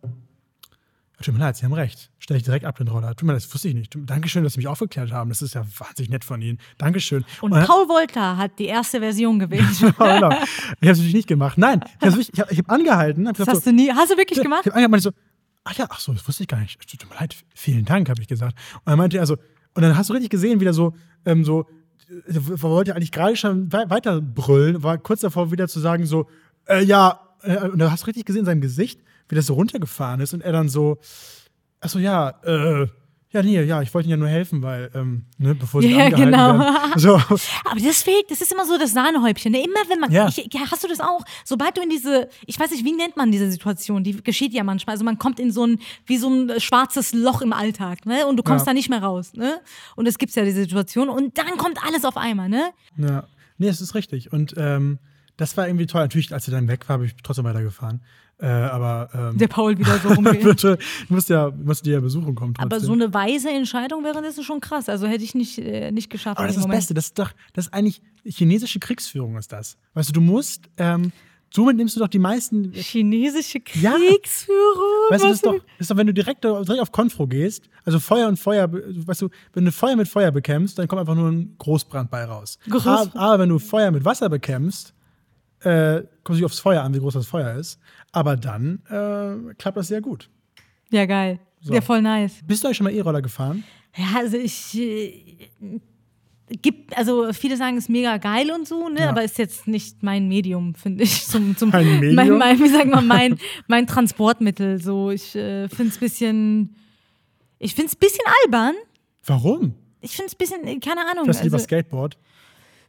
[1.23, 2.11] Tut mir leid, Sie haben recht.
[2.19, 3.15] Stelle ich direkt ab den Roller.
[3.17, 3.97] Tut mir leid, das wusste ich nicht.
[4.05, 5.31] Dankeschön, dass Sie mich aufgeklärt haben.
[5.31, 6.59] Das ist ja wahnsinnig nett von Ihnen.
[6.77, 7.25] Dankeschön.
[7.41, 9.67] Und, und Paul Wolter hat die erste Version gewählt.
[9.81, 9.95] genau.
[9.99, 10.41] Ich habe
[10.81, 11.57] es natürlich nicht gemacht.
[11.57, 13.29] Nein, ich habe hab, hab angehalten.
[13.29, 14.63] Hab das hast so, du nie, hast du wirklich gemacht?
[14.67, 15.11] Ich habe angehalten so,
[15.65, 16.79] ach ja, ach so, das wusste ich gar nicht.
[16.87, 18.59] Tut mir leid, vielen Dank, habe ich gesagt.
[18.85, 19.37] Und er meinte, also,
[19.75, 21.67] und dann hast du richtig gesehen, wie der so, ähm, so,
[22.27, 26.29] er wollte eigentlich gerade schon weiter brüllen, war kurz davor wieder zu sagen, so,
[26.67, 29.55] äh, ja, äh, und da hast du richtig gesehen in seinem Gesicht, wie das so
[29.55, 30.99] runtergefahren ist und er dann so,
[31.81, 32.87] ach so, ja, äh,
[33.33, 36.05] ja, nee, ja, ich wollte Ihnen ja nur helfen, weil, ähm, ne, bevor sie Ja,
[36.07, 36.59] angehalten genau.
[36.59, 36.77] werden.
[36.97, 37.17] So.
[37.17, 39.53] Aber das fehlt, das ist immer so das Sahnehäubchen.
[39.53, 39.63] Ne?
[39.63, 40.29] Immer wenn man, Ja.
[40.29, 41.23] ich, ja, hast du das auch?
[41.45, 44.05] Sobald du in diese, ich weiß nicht, wie nennt man diese Situation?
[44.05, 44.95] Die geschieht ja manchmal.
[44.95, 48.27] Also man kommt in so ein, wie so ein schwarzes Loch im Alltag, ne?
[48.27, 48.71] Und du kommst Ja.
[48.71, 49.61] da nicht mehr raus, ne?
[49.97, 52.71] Und es gibt ja diese Situation und dann kommt alles auf einmal, ne?
[52.97, 53.25] Ja,
[53.59, 54.33] nee, es ist richtig.
[54.33, 54.99] Und ähm,
[55.37, 56.01] das war irgendwie toll.
[56.01, 58.01] Natürlich, als er dann weg war, habe ich trotzdem weitergefahren.
[58.39, 60.43] Äh, aber ähm, Der Paul wieder so rumgeht.
[60.43, 60.77] bitte,
[61.09, 62.53] du musst ja, musst dir ja besuchen kommen.
[62.55, 62.73] Trotzdem.
[62.77, 64.89] Aber so eine weise Entscheidung wäre das schon krass.
[64.91, 66.37] Also hätte ich nicht, äh, nicht geschafft.
[66.39, 66.71] Aber das ist das.
[66.71, 66.95] Beste.
[66.95, 69.79] Das ist doch, das ist eigentlich chinesische Kriegsführung, ist das.
[69.95, 71.13] Weißt du, du musst, ähm,
[71.51, 72.73] somit nimmst du doch die meisten.
[72.75, 73.93] Chinesische Ja.
[73.93, 75.11] Kriegsführung.
[75.11, 77.71] Weißt du, das ist doch, das ist doch, wenn du direkt, direkt auf Konfro gehst,
[77.87, 81.15] also Feuer und Feuer, weißt du, wenn du Feuer mit Feuer bekämpfst, dann kommt einfach
[81.15, 82.59] nur ein Großbrand bei raus.
[82.69, 84.93] Groß- Aber, aber wenn du Feuer mit Wasser bekämpfst,
[85.67, 87.79] äh, kommt sich aufs Feuer an, wie groß das Feuer ist.
[88.13, 90.31] Aber dann äh, klappt das sehr gut.
[90.91, 91.41] Ja, geil.
[91.61, 91.75] So.
[91.75, 92.35] Ja, voll nice.
[92.47, 93.65] Bist du euch schon mal E-Roller gefahren?
[93.97, 94.79] Ja, also ich.
[94.79, 95.49] Äh,
[96.63, 99.01] gibt, also viele sagen, es ist mega geil und so, ne?
[99.01, 99.11] Ja.
[99.11, 101.27] Aber ist jetzt nicht mein Medium, finde ich.
[101.27, 102.15] Zum, zum, Ein Medium?
[102.15, 104.81] Mein, mein, wie sagt man, mein, mein Transportmittel.
[104.81, 106.77] So, ich äh, finde es ein bisschen.
[107.59, 108.75] Ich finde es ein bisschen albern.
[109.25, 109.75] Warum?
[110.01, 111.25] Ich finde es ein bisschen, äh, keine Ahnung.
[111.25, 112.17] Fährst du lieber also- Skateboard?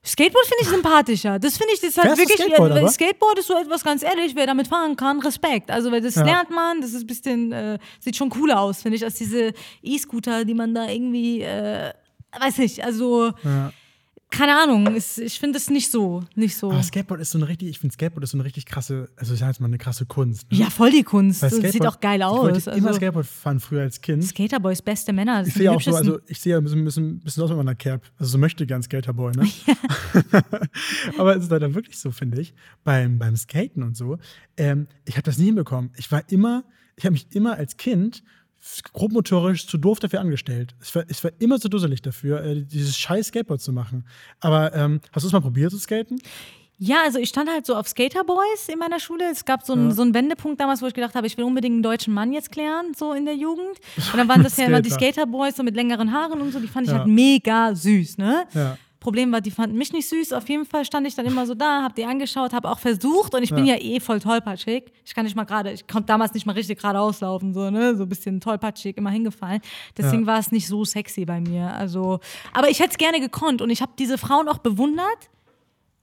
[0.06, 1.40] Skateboard finde ich sympathischer.
[1.40, 2.38] Das finde ich, das halt Fährst wirklich.
[2.40, 2.90] Skateboard, äh, aber?
[2.90, 5.70] Skateboard ist so etwas ganz ehrlich, wer damit fahren kann, Respekt.
[5.70, 6.24] Also, weil das Ja.
[6.24, 9.54] lernt man, das ist ein bisschen, äh, sieht schon cooler aus, finde ich, als diese
[9.84, 11.92] E-Scooter, die man da irgendwie, äh,
[12.40, 13.72] weiß nicht, also, Ja.
[14.30, 16.70] Keine Ahnung, ist, ich finde es nicht so, nicht so.
[16.70, 19.34] Aber Skateboard ist so eine richtig, ich finde Skateboard ist so eine richtig krasse, also
[19.34, 20.52] ich sage jetzt mal eine krasse Kunst.
[20.52, 20.58] Ne?
[20.60, 21.42] Ja, voll die Kunst.
[21.44, 22.68] Das sieht auch geil Ich wollte aus.
[22.68, 24.26] immer Also, Skateboard fahren früher als Kind.
[24.26, 25.40] Skaterboys, beste Männer.
[25.40, 27.58] Das Ich sehe auch so, also ich sehe ja ein bisschen, bisschen, bisschen aus mit
[27.58, 28.02] meiner Cap.
[28.18, 29.48] Also so möchte gern Skaterboy, ne?
[31.18, 34.18] Aber es ist leider wirklich so, finde ich, beim, beim Skaten und so.
[34.58, 35.92] Ähm, ich habe das nie hinbekommen.
[35.96, 36.66] Ich war immer,
[36.98, 38.24] ich habe mich immer als Kind
[38.94, 40.76] grobmotorisch zu doof dafür angestellt.
[40.84, 44.06] Ich war, ich war immer zu dusselig dafür, äh, dieses scheiß Skateboard zu machen.
[44.40, 46.20] Aber ähm, hast du es mal probiert zu skaten?
[46.80, 49.24] Ja, also ich stand halt so auf Skaterboys in meiner Schule.
[49.32, 49.96] Es gab so einen, Ja.
[49.96, 52.52] so einen Wendepunkt damals, wo ich gedacht habe, ich will unbedingt einen deutschen Mann jetzt
[52.52, 53.78] klären, so in der Jugend.
[53.98, 55.14] Und dann waren das ja immer die Skater.
[55.14, 57.00] Skaterboys so mit längeren Haaren und so, die fand ich Ja.
[57.00, 58.46] halt mega süß, ne?
[58.54, 58.78] Ja.
[59.08, 60.34] Problem war, die fanden mich nicht süß.
[60.34, 63.34] Auf jeden Fall stand ich dann immer so da, hab die angeschaut, hab auch versucht
[63.36, 64.92] und ich bin ja eh voll tollpatschig.
[65.06, 67.96] Ich kann nicht mal gerade, ich konnte damals nicht mal richtig geradeaus laufen, so, ne?
[67.96, 69.62] So ein bisschen tollpatschig, immer hingefallen.
[69.96, 70.28] Deswegen Ja.
[70.28, 71.74] war es nicht so sexy bei mir.
[71.74, 72.20] Also,
[72.54, 75.30] aber ich hätte es gerne gekonnt und ich habe diese Frauen auch bewundert,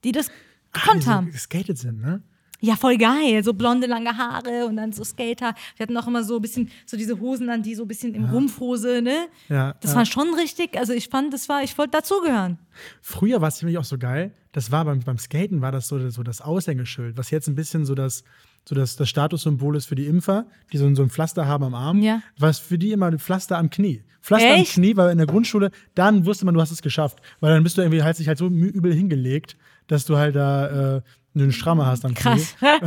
[0.03, 0.31] die das
[0.73, 1.31] gekonnt die haben.
[1.31, 2.23] geskatet sind, ne?
[2.65, 3.45] Ja, voll geil.
[3.45, 5.55] So blonde, lange Haare und dann so Skater.
[5.77, 8.15] Wir hatten auch immer so ein bisschen, so diese Hosen an, die so ein bisschen
[8.15, 9.27] im Rumpfhose, ne?
[9.51, 9.99] Ja, Das ja.
[9.99, 10.79] war schon richtig.
[10.79, 12.59] Also ich fand, das war, ich wollte dazugehören.
[13.03, 16.09] Früher war es nämlich auch so geil, das war beim, beim Skaten war das so,
[16.11, 18.25] so das Aushängeschild, was jetzt ein bisschen so das,
[18.69, 21.65] so das, das Statussymbol ist für die Impfer, die so, ein- so ein Pflaster haben
[21.65, 22.23] am Arm, Ja.
[22.39, 24.03] was für die immer ein Pflaster am Knie.
[24.23, 24.73] Pflaster am Echt?
[24.75, 27.19] Knie, weil in der Grundschule, dann wusste man, du hast es geschafft.
[27.41, 30.97] Weil dann bist du irgendwie halt sich halt so übel hingelegt, dass du halt da
[30.97, 31.03] äh,
[31.35, 32.57] einen Strammer hast am Krass.
[32.59, 32.69] Knie.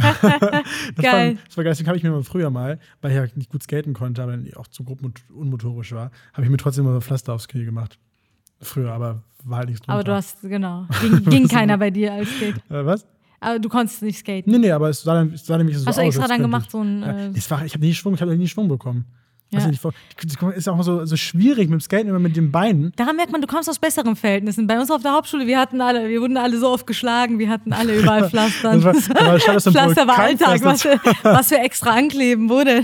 [0.95, 1.35] Das Geil.
[1.35, 1.71] War, das war geil.
[1.73, 4.37] Deswegen habe ich mir mal früher mal, weil ich ja nicht gut skaten konnte, aber
[4.55, 7.65] auch zu grob und unmotorisch war, habe ich mir trotzdem mal so Pflaster aufs Knie
[7.65, 7.99] gemacht.
[8.61, 9.93] Früher, aber war halt nichts drunter.
[9.93, 10.87] Aber du hast, genau.
[11.01, 12.57] Ging, ging keiner bei dir als Skate.
[12.69, 13.05] Äh, was?
[13.39, 14.51] Aber du konntest nicht skaten.
[14.51, 16.07] Nee, nee, aber es sah, dann, es sah nämlich so Hast du aus.
[16.07, 16.71] extra als dann könnte gemacht, ich.
[16.71, 19.05] so ein, Ja, äh, es war, ich habe nie Schwung, ich habe nie Schwung bekommen.
[19.49, 19.59] Ja.
[19.59, 22.91] Weiß nicht, das ist auch so, so schwierig mit dem Skaten immer mit den Beinen.
[22.97, 24.67] Daran merkt man, du kommst aus besseren Verhältnissen.
[24.67, 27.49] Bei uns auf der Hauptschule, wir hatten alle, wir wurden alle so oft geschlagen, wir
[27.49, 28.81] hatten alle überall Pflastern.
[28.81, 30.99] Das war- war- Pflaster war Alltag, was Pflaster.
[31.15, 32.81] für, was für extra ankleben wurde.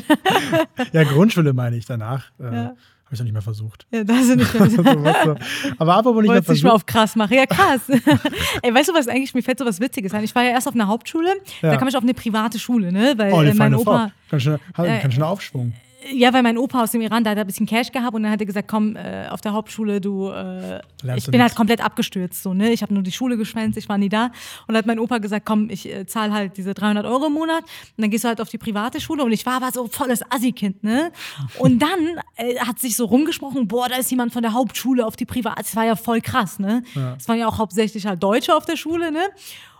[0.93, 2.25] Ja, Grundschule meine ich danach.
[2.39, 2.73] Äh, Ja.
[3.05, 3.85] Habe ich noch nicht mehr versucht.
[3.91, 5.37] Ja, da sind nicht mehr
[5.77, 6.71] aber apropos nicht mehr dich mal versucht.
[6.71, 7.33] auf krass machen.
[7.35, 7.81] Ja, krass.
[8.63, 10.23] Ey, weißt du, was eigentlich, mir fällt so was Witziges ein.
[10.23, 11.29] Ich war ja erst auf einer Hauptschule,
[11.61, 11.71] Ja.
[11.71, 13.13] da kam ich auf eine private Schule, ne?
[13.17, 13.97] Weil Oh, äh, die mein feine Opa.
[14.07, 14.11] Frau.
[14.31, 15.73] Ganz schön, Äh, ganz schön Aufschwung.
[16.11, 18.23] Ja, weil mein Opa aus dem Iran, da hat er ein bisschen Cash gehabt und
[18.23, 20.81] dann hat er gesagt, komm, äh, auf der Hauptschule, du, äh,
[21.15, 22.71] ich bin halt komplett abgestürzt, so, ne?
[22.71, 24.25] Ich habe nur die Schule geschwänzt, ich war nie da.
[24.25, 24.33] Und
[24.69, 27.63] dann hat mein Opa gesagt, komm, ich äh, zahle halt diese 300 Euro im Monat
[27.63, 30.21] und dann gehst du halt auf die private Schule und ich war aber so volles
[30.29, 31.11] Assi-Kind, ne?
[31.59, 35.15] Und dann äh, hat sich so rumgesprochen, boah, da ist jemand von der Hauptschule auf
[35.15, 36.83] die private, das war ja voll krass, ne?
[37.17, 39.21] Es waren ja auch hauptsächlich halt Deutsche auf der Schule, ne?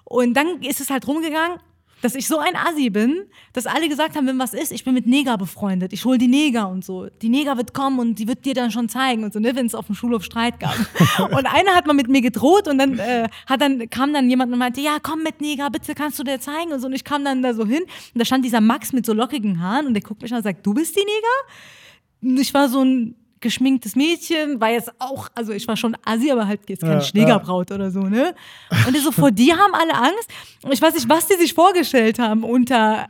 [0.05, 1.57] Und dann ist es halt rumgegangen,
[2.03, 4.93] dass ich so ein Assi bin, dass alle gesagt haben, wenn was ist, ich bin
[4.93, 5.93] mit Neger befreundet.
[5.93, 7.07] Ich hole die Neger und so.
[7.21, 9.67] Die Neger wird kommen und die wird dir dann schon zeigen und so, ne, wenn
[9.67, 10.75] es auf dem Schulhof Streit gab.
[11.31, 14.51] und einer hat mal mit mir gedroht und dann, äh, hat dann kam dann jemand
[14.51, 16.87] und meinte, ja, komm mit Neger, bitte kannst du dir zeigen und so.
[16.87, 19.61] Und ich kam dann da so hin und da stand dieser Max mit so lockigen
[19.61, 22.33] Haaren und der guckt mich an und sagt, du bist die Neger?
[22.33, 26.31] Und ich war so ein geschminktes Mädchen, war jetzt auch, also ich war schon assi,
[26.31, 28.33] aber halt jetzt keine Ja, Schlägerbraut oder so, ne?
[28.87, 30.27] Und die so, vor dir haben alle Angst.
[30.63, 33.07] Und ich weiß nicht, was die sich vorgestellt haben unter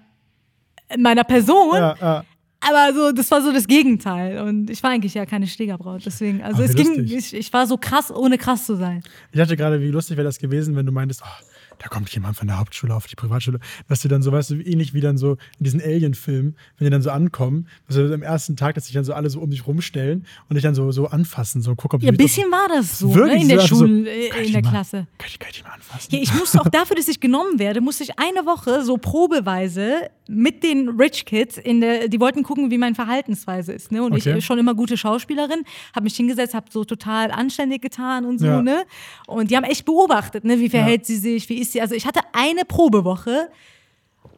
[0.98, 2.26] meiner Person, Ja, ja.
[2.60, 4.42] aber so, das war so das Gegenteil.
[4.42, 7.66] Und ich war eigentlich ja keine Schlägerbraut, deswegen, also wie es ging, ich, ich war
[7.66, 9.02] so krass, ohne krass zu sein.
[9.32, 11.46] Ich dachte gerade, wie lustig wäre das gewesen, wenn du meintest, oh,
[11.80, 14.56] da kommt jemand von der Hauptschule auf die Privatschule, dass du dann so, weißt du,
[14.56, 18.22] ähnlich wie dann so in diesen Alien-Filmen, wenn die dann so ankommen, dass du am
[18.22, 20.92] ersten Tag, dass sich dann so alle so um dich rumstellen und dich dann so,
[20.92, 23.48] so anfassen, so gucken, ob Ja, ein die- bisschen war das so, Wirklich ne, in
[23.50, 25.08] der so, also so, Schule, äh, in die der mal- Klasse.
[25.18, 26.08] Kann ich, kann ich die mal anfassen?
[26.16, 30.10] Ja, ich musste auch dafür, dass ich genommen werde, musste ich eine Woche so probeweise
[30.30, 34.02] mit den Rich Kids in der, die wollten gucken, wie meine Verhaltensweise ist, ne?
[34.04, 34.38] Und Okay.
[34.38, 38.46] ich schon immer gute Schauspielerin, habe mich hingesetzt, habe so total anständig getan und so,
[38.46, 38.62] Ja.
[38.62, 38.86] ne?
[39.28, 40.60] Und die haben echt beobachtet, ne?
[40.60, 41.82] Wie verhält sie sich, wie ist sie?
[41.82, 43.50] Also ich hatte eine Probewoche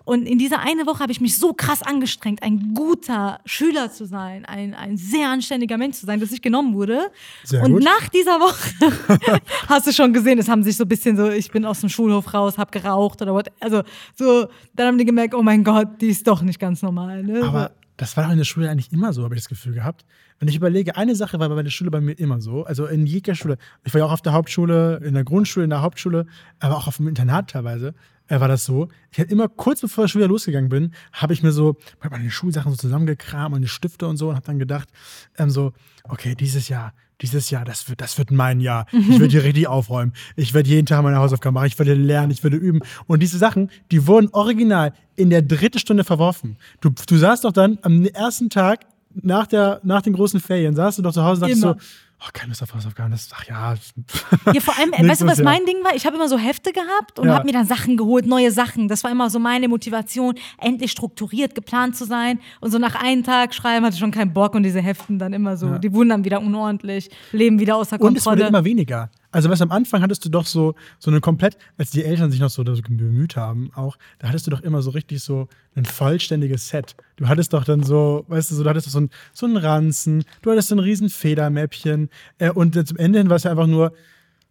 [0.06, 4.06] und in dieser eine Woche habe ich mich so krass angestrengt, ein guter Schüler zu
[4.06, 7.12] sein, ein, ein sehr anständiger Mensch zu sein, dass ich genommen wurde.
[7.44, 7.84] Sehr und gut.
[7.84, 8.70] nach dieser Woche
[9.68, 11.90] hast du schon gesehen, es haben sich so ein bisschen so, ich bin aus dem
[11.90, 13.52] Schulhof raus, hab geraucht oder what.
[13.60, 13.82] Also
[14.14, 17.24] so, dann haben die gemerkt, oh mein Gott, die ist doch nicht ganz normal.
[17.24, 17.44] Ne?
[17.44, 20.06] Aber das war doch in der Schule eigentlich immer so, habe ich das Gefühl gehabt.
[20.40, 23.06] Wenn ich überlege, eine Sache war bei der Schule bei mir immer so, also in
[23.06, 26.26] jeglicher Schule, ich war ja auch auf der Hauptschule, in der Grundschule, in der Hauptschule,
[26.60, 27.94] aber auch auf dem Internat teilweise,
[28.28, 28.90] äh, war das so.
[29.12, 31.78] Ich hatte immer kurz bevor ich wieder losgegangen bin, habe ich mir so
[32.10, 34.90] meine Schulsachen so zusammengekramt, meine Stifte und so und habe dann gedacht,
[35.38, 38.86] ähm, so, okay, dieses Jahr, dieses Jahr, das wird, das wird mein Jahr.
[39.06, 40.14] Ich werde hier richtig aufräumen.
[40.36, 41.68] Ich werde jeden Tag meine Hausaufgaben machen.
[41.68, 42.82] Ich werde lernen, ich werde üben.
[43.08, 46.58] Und diese Sachen, die wurden original in der dritten Stunde verworfen.
[46.82, 48.86] Du, du saßt doch dann am ersten Tag
[49.22, 51.74] nach, der, nach den großen Ferien, saßt du doch zu Hause und dachtest Immer.
[51.74, 51.80] so,
[52.22, 53.12] oh, keine Lust auf Hausaufgaben.
[53.12, 53.76] Das, ach ja.
[54.54, 55.96] Ja, vor allem, weißt du, was mein Ding war?
[55.96, 57.36] Ich habe immer so Hefte gehabt und Ja.
[57.36, 58.88] habe mir dann Sachen geholt, neue Sachen.
[58.88, 62.40] Das war immer so meine Motivation, endlich strukturiert, geplant zu sein.
[62.62, 65.34] Und so nach einem Tag schreiben hatte ich schon keinen Bock und diese Heften dann
[65.34, 65.78] immer so, Ja.
[65.80, 68.48] die wurden dann wieder unordentlich, leben wieder außer Und es wurde Kontrolle.
[68.50, 69.10] immer weniger.
[69.36, 72.40] Also, du, am Anfang hattest du doch so, so eine komplett, als die Eltern sich
[72.40, 75.84] noch so, so bemüht haben, auch, da hattest du doch immer so richtig so ein
[75.84, 76.96] vollständiges Set.
[77.18, 79.58] Du hattest doch dann so, weißt du, so, du hattest doch so, ein, so einen
[79.58, 83.52] Ranzen, du hattest so ein riesen Federmäppchen äh, und zum Ende hin war es ja
[83.52, 83.92] einfach nur,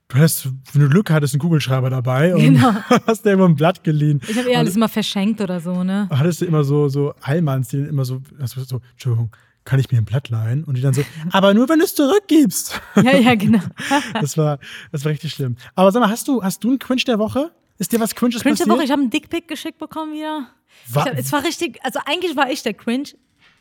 [0.08, 2.74] du hattest, wenn du Glück hattest, einen Kugelschreiber dabei und Genau.
[3.06, 4.20] hast dir immer ein Blatt geliehen.
[4.28, 6.08] ich habe eher alles immer verschenkt oder so, ne?
[6.10, 9.30] hattest du immer so, so Heilmanns, die immer so, also so, Entschuldigung,
[9.64, 10.64] kann ich mir ein Blatt leihen?
[10.64, 12.80] Und die dann so, aber nur wenn du es zurückgibst.
[12.96, 13.60] Ja, ja, genau.
[14.20, 14.58] Das war,
[14.92, 15.56] das war richtig schlimm.
[15.74, 17.50] Aber sag mal, hast du, hast du einen Cringe der Woche?
[17.78, 18.76] Ist dir was Cringes Cringe der passiert?
[18.76, 20.48] Woche, ich habe einen Dickpick geschickt bekommen wieder.
[20.94, 23.08] Hab, es war richtig, also eigentlich war ich der Cringe,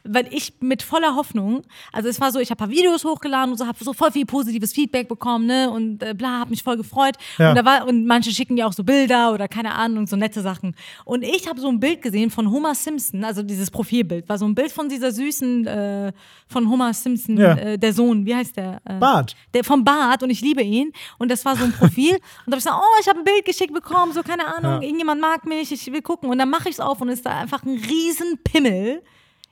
[0.06, 3.52] weil ich mit voller Hoffnung, also es war so, ich habe ein paar Videos hochgeladen
[3.52, 6.62] und so, habe so voll viel positives Feedback bekommen, ne, und äh, bla, habe mich
[6.64, 7.16] voll gefreut.
[7.38, 7.50] Ja.
[7.50, 10.42] Und da war und manche schicken ja auch so Bilder oder keine Ahnung, so nette
[10.42, 10.76] Sachen.
[11.06, 14.46] Und ich habe so ein Bild gesehen von Homer Simpson, also dieses Profilbild, war so
[14.46, 16.12] ein Bild von dieser süßen, äh,
[16.48, 17.54] von Homer Simpson, Ja.
[17.56, 18.82] äh, der Sohn, wie heißt der?
[18.86, 19.36] Äh, Bart.
[19.54, 20.92] der vom Bart und ich liebe ihn.
[21.18, 22.12] Und das war so ein Profil.
[22.14, 24.74] und da habe ich gesagt, oh, ich habe ein Bild geschickt bekommen, so keine Ahnung,
[24.74, 24.82] Ja.
[24.82, 26.30] irgendjemand mag mich, ich will gucken.
[26.30, 29.02] Und dann mache ich es auf und ist da einfach ein riesen Pimmel.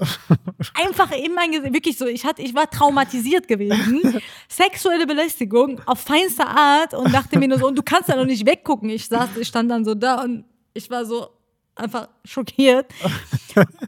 [0.74, 4.22] Einfach in mein Gesicht, wirklich so, ich, hatte, ich war traumatisiert gewesen.
[4.50, 8.26] Sexuelle Belästigung auf feinster Art und dachte mir nur so, und du kannst da noch
[8.26, 8.90] nicht weggucken.
[8.90, 11.28] Ich saß, ich stand dann so da und ich war so
[11.76, 12.88] einfach schockiert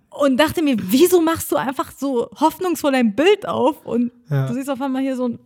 [0.09, 4.47] und dachte mir, wieso machst du einfach so hoffnungsvoll ein Bild auf und Ja.
[4.47, 5.39] du siehst auf einmal hier so ein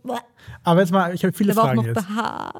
[0.62, 2.06] Aber jetzt mal, ich habe viele der war auch Fragen noch jetzt.
[2.08, 2.54] behaart.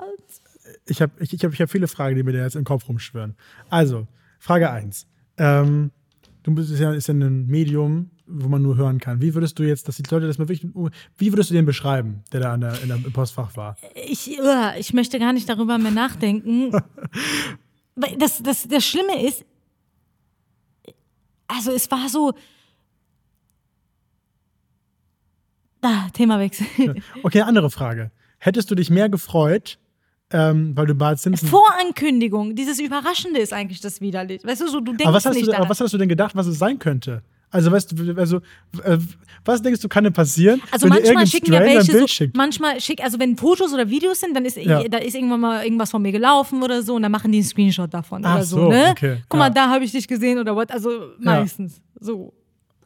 [0.86, 2.88] Ich habe ich, ich hab, ich hab viele Fragen, die mir da jetzt im Kopf
[2.88, 3.36] rumschwirren.
[3.70, 4.06] Also,
[4.38, 5.06] Frage 1.
[5.38, 5.90] Ähm,
[6.48, 9.20] du bist ist ja, ist ja ein Medium, wo man nur hören kann.
[9.20, 10.70] Wie würdest du jetzt, dass die Leute das mal wirklich,
[11.18, 13.76] wie würdest du den beschreiben, der da an der, in der, im Postfach war?
[13.94, 14.38] Ich,
[14.78, 16.72] ich möchte gar nicht darüber mehr nachdenken.
[18.16, 19.44] Das, das, das Schlimme ist,
[21.48, 22.32] also es war so.
[25.82, 27.02] Ah, Themawechsel.
[27.24, 28.12] Okay, andere Frage.
[28.38, 29.80] Hättest du dich mehr gefreut,
[30.32, 31.48] ähm, weil du Bart Simpson.
[31.48, 34.42] Vorankündigung, dieses Überraschende ist eigentlich das widerlich.
[34.44, 35.62] Weißt du, so du denkst aber was hast, nicht du, daran.
[35.62, 37.22] aber was hast du denn gedacht, was es sein könnte?
[37.50, 38.36] Also, weißt du, also,
[38.84, 38.98] äh,
[39.42, 40.60] was denkst du, kann denn passieren?
[40.70, 42.36] Also manchmal schicken ja ein welche so, schickt?
[42.36, 44.86] manchmal schick, also wenn Fotos oder Videos sind, dann ist, Ja.
[44.86, 47.46] da ist irgendwann mal irgendwas von mir gelaufen oder so und dann machen die einen
[47.46, 48.88] Screenshot davon Ach oder so, so, ne?
[48.90, 49.50] okay, Guck mal, ja.
[49.54, 52.34] da habe ich dich gesehen oder was, also meistens so.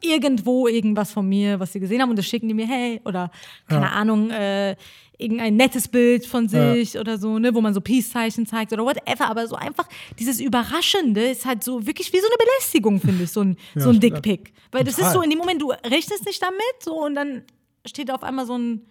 [0.05, 3.31] Irgendwo irgendwas von mir, was sie gesehen haben und das schicken die mir, hey, oder
[3.69, 3.91] keine Ja.
[3.91, 4.75] Ahnung, äh,
[5.23, 7.01] irgendein nettes Bild von sich ja.
[7.01, 9.87] oder so, ne, wo man so Peace-Zeichen zeigt oder whatever, aber so einfach
[10.19, 13.81] dieses Überraschende ist halt so wirklich wie so eine Belästigung, finde ich, so ein, ja,
[13.81, 14.53] so ein Dickpick.
[14.71, 17.43] Weil das ist so in dem Moment, du rechnest nicht damit, so und dann
[17.85, 18.81] steht auf einmal so ein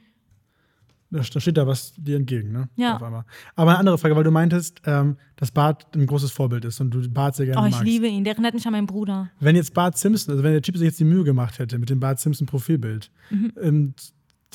[1.12, 2.68] da steht da was dir entgegen, ne?
[2.74, 2.94] Ja.
[2.94, 6.90] Aber eine andere Frage, weil du meintest, ähm, dass Bart ein großes Vorbild ist und
[6.90, 7.66] du Bart sehr gerne magst.
[7.66, 7.92] Oh, ich magst.
[7.92, 8.24] liebe ihn.
[8.24, 9.30] Der erinnert mich an meinen Bruder.
[9.38, 11.90] Wenn jetzt Bart Simpson, also wenn der Typ sich jetzt die Mühe gemacht hätte mit
[11.90, 13.52] dem Bart Simpson Profilbild, mhm.
[13.60, 13.94] ähm,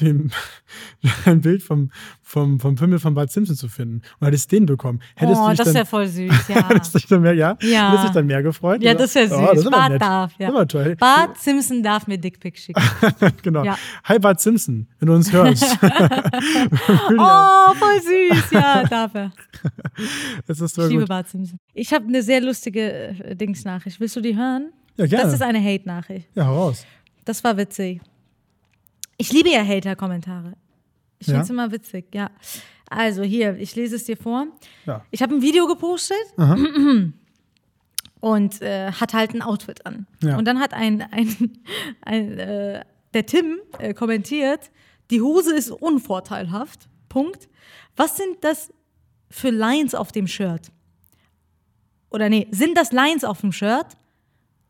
[0.02, 0.32] dem,
[1.26, 5.02] ein Bild vom, vom, vom Pimmel von Bart Simpson zu finden und hättest den bekommen.
[5.16, 6.70] Hättest oh, du das wäre voll süß, ja.
[6.70, 7.58] hättest dich dann mehr, ja?
[7.62, 7.90] ja.
[7.92, 8.82] Hättest dich dann mehr gefreut?
[8.82, 9.38] Ja, das wäre süß.
[9.38, 10.54] Oh, das Bart darf, ja.
[10.54, 10.96] War toll.
[10.96, 12.82] Bart Simpson darf mir Dickpick schicken.
[13.42, 13.64] genau.
[13.64, 13.78] Ja.
[14.04, 15.78] Hi Bart Simpson, wenn du uns hörst.
[15.82, 19.32] oh, voll süß, ja, darf er.
[20.46, 21.10] Das ist so ich liebe gut.
[21.10, 21.60] Bart Simpson.
[21.74, 24.00] Ich habe eine sehr lustige äh, Dingsnachricht.
[24.00, 24.72] Willst du die hören?
[24.98, 25.26] Ja, gerne.
[25.26, 26.28] Das ist eine Hate-Nachricht.
[26.36, 26.86] Ja, heraus.
[27.26, 28.02] Das war witzig.
[29.18, 30.54] Ich liebe ja Hater-Kommentare.
[31.20, 32.30] Ich finde es immer witzig, ja.
[32.90, 34.48] Also hier, ich lese es dir vor.
[34.86, 35.04] Ja.
[35.12, 36.18] Ich habe ein Video gepostet
[38.20, 40.06] und äh, hat halt ein Outfit an.
[40.22, 40.38] Ja.
[40.38, 41.60] Und dann hat ein, ein,
[42.02, 44.72] ein äh, der Tim äh, kommentiert,
[45.10, 46.88] die Hose ist unvorteilhaft.
[47.10, 47.50] Punkt.
[47.96, 48.72] Was sind das
[49.30, 50.72] für Lines auf dem Shirt?
[52.10, 53.98] Oder nee, sind das Lines auf dem Shirt?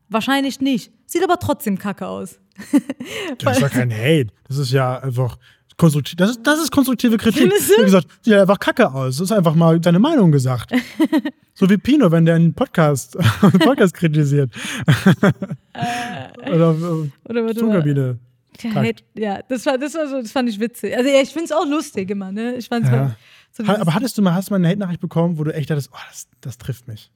[0.10, 0.92] Wahrscheinlich nicht.
[1.06, 2.40] Sieht aber trotzdem kacke aus.
[3.40, 4.28] das ist ja kein Hate.
[4.48, 5.38] Das ist ja einfach
[5.78, 6.16] konstruktiv.
[6.18, 7.52] Das ist, das ist konstruktive Kritik.
[7.52, 9.18] Wie gesagt, sieht einfach kacke aus.
[9.18, 10.72] Das ist einfach mal deine Meinung gesagt.
[11.54, 14.52] so wie Pino, wenn der einen Podcast, einen Podcast kritisiert.
[16.52, 18.20] oder äh, oder Zonkabine.
[18.64, 20.98] Ja, ja, das war, das war so, das fand ich witzig.
[20.98, 22.56] Also ja, ich finde es auch lustig immer, ne?
[22.56, 23.16] Ich fand's ja.
[23.52, 25.92] so Aber hattest du mal, hast du mal eine Hate-Nachricht bekommen, wo du echt dachtest,
[25.94, 27.12] oh, das, das trifft mich?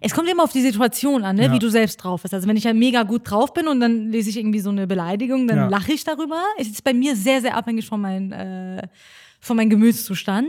[0.00, 1.44] Es kommt immer auf die Situation an, ne?
[1.44, 1.52] Ja.
[1.52, 2.34] wie du selbst drauf bist.
[2.34, 4.86] Also wenn ich ja mega gut drauf bin und dann lese ich irgendwie so eine
[4.86, 5.68] Beleidigung, dann ja.
[5.68, 6.42] lache ich darüber.
[6.58, 8.86] Es ist bei mir sehr, sehr abhängig von, mein, äh,
[9.40, 10.48] von meinem Gemütszustand.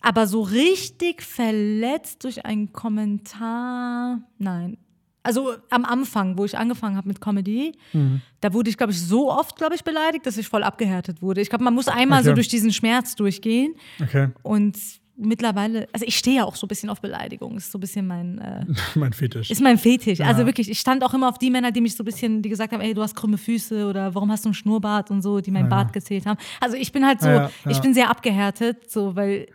[0.00, 4.78] Aber so richtig verletzt durch einen Kommentar, nein.
[5.24, 8.20] Also am Anfang, wo ich angefangen habe mit Comedy, mhm.
[8.40, 11.40] da wurde ich, glaube ich, so oft, glaube ich, beleidigt, dass ich voll abgehärtet wurde.
[11.40, 12.28] Ich glaube, man muss einmal okay.
[12.28, 13.74] so durch diesen Schmerz durchgehen.
[14.00, 14.28] Okay.
[14.44, 14.78] Und
[15.16, 18.06] mittlerweile, also ich stehe ja auch so ein bisschen auf Beleidigung, ist so ein bisschen
[18.06, 19.50] mein äh, mein Fetisch.
[19.50, 20.18] Ist mein Fetisch.
[20.18, 20.26] Ja.
[20.26, 22.48] Also wirklich, ich stand auch immer auf die Männer, die mich so ein bisschen, die
[22.48, 25.40] gesagt haben, ey, du hast krumme Füße oder warum hast du einen Schnurrbart und so,
[25.40, 25.70] die mein ja.
[25.70, 26.38] Bart gezählt haben.
[26.60, 29.46] Also ich bin halt so, ja, ich bin sehr abgehärtet, so weil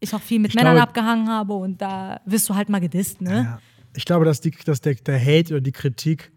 [0.00, 2.80] ich auch viel mit ich Männern glaube, abgehangen habe und da wirst du halt mal
[2.80, 3.58] gedisst, ne?
[3.96, 6.32] Ich glaube, dass, die, dass der, der Hate oder die Kritik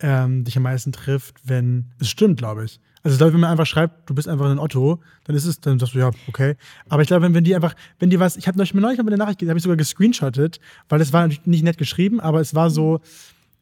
[0.00, 2.80] ähm, dich am meisten trifft, wenn es stimmt, glaube ich.
[3.02, 5.60] Also ich glaube, wenn man einfach schreibt, du bist einfach ein Otto, dann ist es,
[5.60, 6.56] dann sagst du, ja, okay.
[6.88, 9.16] Aber ich glaube, wenn, wenn die einfach, wenn die was, ich habe neulich, neulich eine
[9.16, 12.70] Nachricht, habe ich sogar gescreenshottet, weil es war natürlich nicht nett geschrieben, aber es war
[12.70, 13.00] so,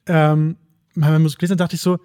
[0.07, 0.57] ähm,
[0.95, 1.99] man muss gelesen, dachte ich so,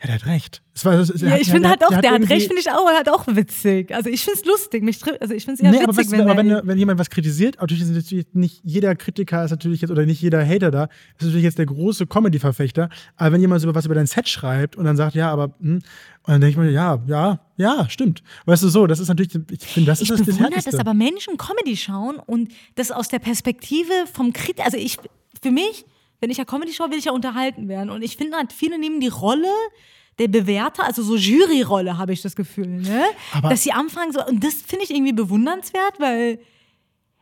[0.00, 0.62] ja, der hat recht.
[0.84, 2.88] War, es, ja, hat, ich finde halt auch, der, der hat recht, finde ich auch,
[2.88, 3.92] er hat auch witzig.
[3.92, 6.10] Also ich finde es lustig, mich also ich finde es eher nee, witzig, aber, was,
[6.12, 9.80] wenn, aber wenn, wenn, jemand was kritisiert, natürlich ist natürlich nicht jeder Kritiker ist natürlich
[9.80, 13.60] jetzt, oder nicht jeder Hater da, ist natürlich jetzt der große Comedy-Verfechter, aber wenn jemand
[13.60, 15.82] so was über dein Set schreibt und dann sagt, ja, aber, hm, und
[16.26, 18.22] dann denke ich mir, ja, ja, ja, stimmt.
[18.46, 20.70] Weißt du so, das ist natürlich, ich finde, das ich ist das, das Härteste.
[20.70, 24.98] dass aber Menschen Comedy schauen und das aus der Perspektive vom Kritiker, also ich,
[25.42, 25.86] für mich,
[26.20, 28.78] wenn ich ja Comedy schaue, will ich ja unterhalten werden und ich finde halt, viele
[28.78, 29.52] nehmen die Rolle
[30.18, 33.04] der Bewerter, also so Juryrolle habe ich das Gefühl, ne?
[33.32, 36.40] Aber dass sie anfangen so, und das finde ich irgendwie bewundernswert, weil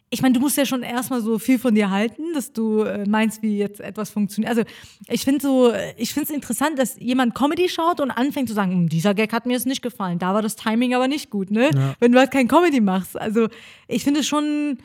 [0.08, 3.06] ich meine, du musst ja schon erstmal so viel von dir halten, dass du äh,
[3.08, 4.50] meinst, wie jetzt etwas funktioniert.
[4.50, 4.62] Also
[5.08, 8.72] ich finde so, ich finde es interessant, dass jemand Comedy schaut und anfängt zu sagen,
[8.72, 11.50] hm, dieser Gag hat mir jetzt nicht gefallen, da war das Timing aber nicht gut,
[11.50, 11.70] ne?
[11.74, 11.94] Ja.
[11.98, 13.18] Wenn du halt kein Comedy machst.
[13.18, 13.48] Also
[13.88, 14.78] ich finde es schon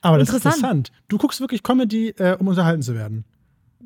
[0.00, 0.92] aber das ist interessant.
[1.08, 3.24] Du guckst wirklich Comedy, äh, um unterhalten zu werden.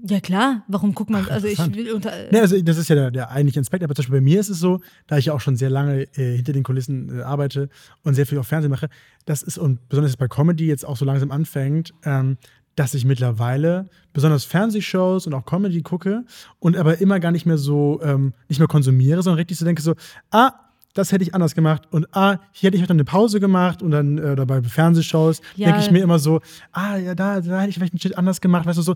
[0.07, 2.11] Ja klar, warum guckt man, also ich will unter.
[2.31, 4.49] Ne, also das ist ja der, der eigentliche Aspekt, aber zum Beispiel bei mir ist
[4.49, 7.69] es so, da ich ja auch schon sehr lange äh, hinter den Kulissen äh, arbeite
[8.05, 8.89] und sehr viel auf Fernsehen mache,
[9.25, 12.39] das ist, und besonders bei Comedy jetzt auch so langsam anfängt, ähm,
[12.77, 16.25] dass ich mittlerweile besonders Fernsehshows und auch Comedy gucke
[16.61, 19.83] und aber immer gar nicht mehr so, ähm, nicht mehr konsumiere, sondern richtig so denke
[19.83, 19.95] so,
[20.31, 20.53] ah,
[20.99, 21.83] das hätte ich anders gemacht.
[21.91, 25.41] Und ah, hier hätte ich dann eine Pause gemacht und dann äh, oder bei Fernsehshows
[25.55, 25.69] ja.
[25.69, 26.41] denke ich mir immer so,
[26.73, 28.95] ah, ja, da, da hätte ich vielleicht einen Shit anders gemacht, weißt du so.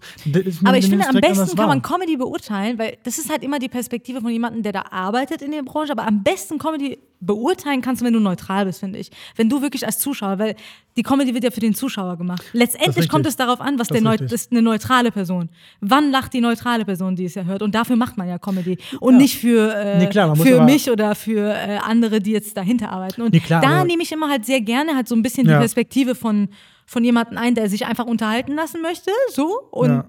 [0.65, 3.69] Aber ich finde, am besten kann man Comedy beurteilen, weil das ist halt immer die
[3.69, 8.03] Perspektive von jemandem, der da arbeitet in der Branche, aber am besten Comedy beurteilen kannst
[8.03, 9.11] du, wenn du neutral bist, finde ich.
[9.37, 10.57] Wenn du wirklich als Zuschauer, weil
[10.97, 12.43] die Comedy wird ja für den Zuschauer gemacht.
[12.53, 15.49] Letztendlich kommt es darauf an, was das der Neu ist eine neutrale Person.
[15.81, 17.63] Wann lacht die neutrale Person, die es ja hört?
[17.63, 18.77] Und dafür macht man ja Comedy.
[19.01, 19.21] Und ja.
[19.21, 23.23] nicht für, äh, nee, klar, für mich oder für äh, andere, die jetzt dahinter arbeiten.
[23.23, 25.55] Und nee, klar, da nehme ich immer halt sehr gerne halt so ein bisschen ja.
[25.55, 26.49] die Perspektive von,
[26.87, 29.11] von jemandem ein, der sich einfach unterhalten lassen möchte.
[29.31, 29.61] So.
[29.70, 30.05] Und ja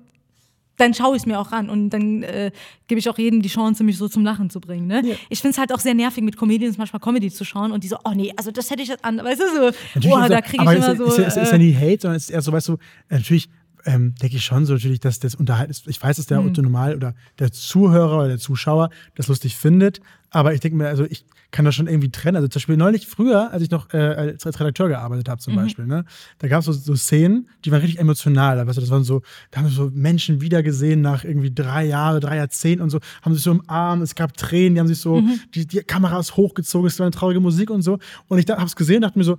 [0.78, 2.52] dann schaue ich es mir auch an und dann äh,
[2.88, 4.88] gebe ich auch jedem die Chance, mich so zum Lachen zu bringen.
[4.88, 5.02] Ne?
[5.06, 5.16] Ja.
[5.30, 7.88] Ich finde es halt auch sehr nervig, mit Comedians manchmal Comedy zu schauen und die
[7.88, 10.42] so, oh nee, also das hätte ich jetzt an, weißt du, so, boah, ist da
[10.42, 11.06] kriege ich immer ist, so.
[11.06, 12.78] Ist, ist, ist, ist ja äh, nie Hate, sondern es ist eher so, weißt du,
[13.10, 13.50] natürlich
[13.86, 15.88] ähm, denke ich schon so natürlich, dass das Unterhalt ist.
[15.88, 16.48] Ich weiß, dass der Mhm.
[16.48, 20.88] Otto Normal oder der Zuhörer oder der Zuschauer das lustig findet, aber ich denke mir,
[20.88, 22.38] also ich kann das schon irgendwie trennen.
[22.38, 25.44] Also zum Beispiel neulich früher, als ich noch äh, als, Redakteur gearbeitet habe Mhm.
[25.44, 26.06] zum Beispiel, ne,
[26.40, 28.56] da gab es so, so Szenen, die waren richtig emotional.
[28.58, 29.22] Da, weißt du, das waren so,
[29.52, 33.44] da haben so Menschen wiedergesehen nach irgendwie drei Jahre, drei Jahrzehnten und so, haben sich
[33.44, 35.40] so umarmt, es gab Tränen, die haben sich so, Mhm.
[35.54, 38.00] die, die Kamera ist hochgezogen, es war eine traurige Musik und so.
[38.28, 39.38] Und ich habe es gesehen, dachte mir so,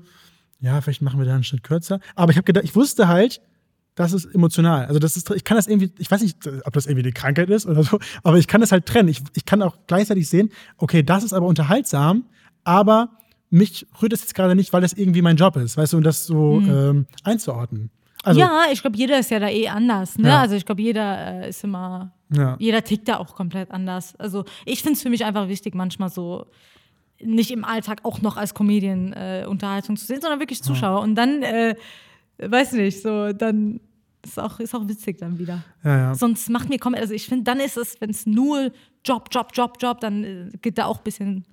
[0.61, 1.99] ja, vielleicht machen wir da einen Schnitt kürzer.
[2.15, 3.41] Aber ich habe gedacht, ich wusste halt,
[3.95, 4.87] das ist emotional.
[4.87, 7.49] Also das ist, ich kann das irgendwie, ich weiß nicht, ob das irgendwie eine Krankheit
[7.51, 9.09] ist oder so, aber ich kann das halt trennen.
[9.09, 12.25] Ich, ich kann auch gleichzeitig sehen, okay, das ist aber unterhaltsam,
[12.65, 13.11] aber
[13.51, 16.03] mich rührt das jetzt gerade nicht, weil das irgendwie mein Job ist, weißt du, und
[16.05, 17.91] das so ähm, einzuordnen.
[18.25, 20.19] Also, ja, ich glaube, jeder ist ja da eh anders.
[20.19, 20.29] Ne?
[20.29, 20.41] Ja.
[20.41, 22.57] Also ich glaube, jeder äh, ist immer, Ja.
[22.59, 24.17] jeder tickt da auch komplett anders.
[24.17, 26.47] Also ich finde es für mich einfach wichtig, manchmal so
[27.21, 31.01] nicht im Alltag auch noch als Comedian äh, Unterhaltung zu sehen, sondern wirklich Zuschauer.
[31.03, 31.75] Und dann, äh,
[32.39, 33.81] weiß nicht, so dann
[34.25, 35.63] ist auch, ist auch witzig dann wieder.
[35.85, 36.15] ja, ja.
[36.15, 38.71] Sonst macht mir Comedy, also ich finde, dann ist es, wenn es nur
[39.05, 41.45] Job, Job, Job, Job, dann äh, geht da auch ein bisschen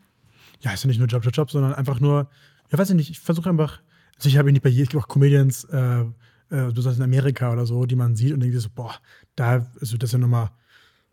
[0.61, 2.29] ja, ist ja nicht nur Job, Job, Job, sondern einfach nur,
[2.71, 3.81] ja, weiß ich nicht, ich versuche einfach,
[4.15, 7.51] also ich habe nicht bei jedem, es gibt auch Comedians, äh, äh, besonders in Amerika
[7.51, 8.95] oder so, die man sieht und denkt so, boah,
[9.35, 10.51] da, also das ist ja nochmal,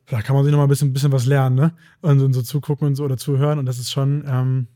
[0.07, 1.75] da kann man sich nochmal ein bisschen, bisschen was lernen, ne?
[2.01, 4.69] Und, und so zugucken und so oder zuhören und das ist schon, ähm,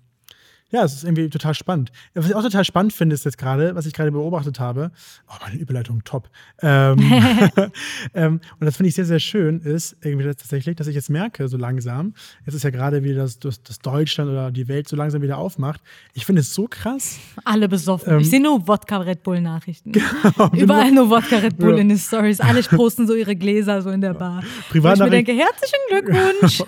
[0.73, 1.93] ja, es ist irgendwie total spannend.
[2.15, 4.91] Was ich auch total spannend finde, ist jetzt gerade, was ich gerade beobachtet habe,
[5.29, 6.29] oh, meine Überleitung top.
[6.61, 6.99] Ähm,
[8.15, 11.11] ähm, und das finde ich sehr, sehr schön, ist irgendwie das tatsächlich, dass ich jetzt
[11.11, 12.15] merke, so langsam,
[12.47, 15.39] jetzt ist ja gerade wieder das, das, das Deutschland oder die Welt so langsam wieder
[15.39, 15.81] aufmacht.
[16.15, 17.19] Ich finde es so krass.
[17.45, 18.15] alle besoffen.
[18.15, 19.93] Ähm, ich sehe nur Wodka Red Bull Nachrichten.
[20.53, 21.79] Überall nur Wodka Red Bull Ja.
[21.83, 22.41] in den Stories.
[22.41, 24.37] Alle posten so ihre Gläser so in der Bar.
[24.37, 24.45] Wo ich
[24.75, 26.63] mir Privatnachricht- denke, herzlichen Glückwunsch.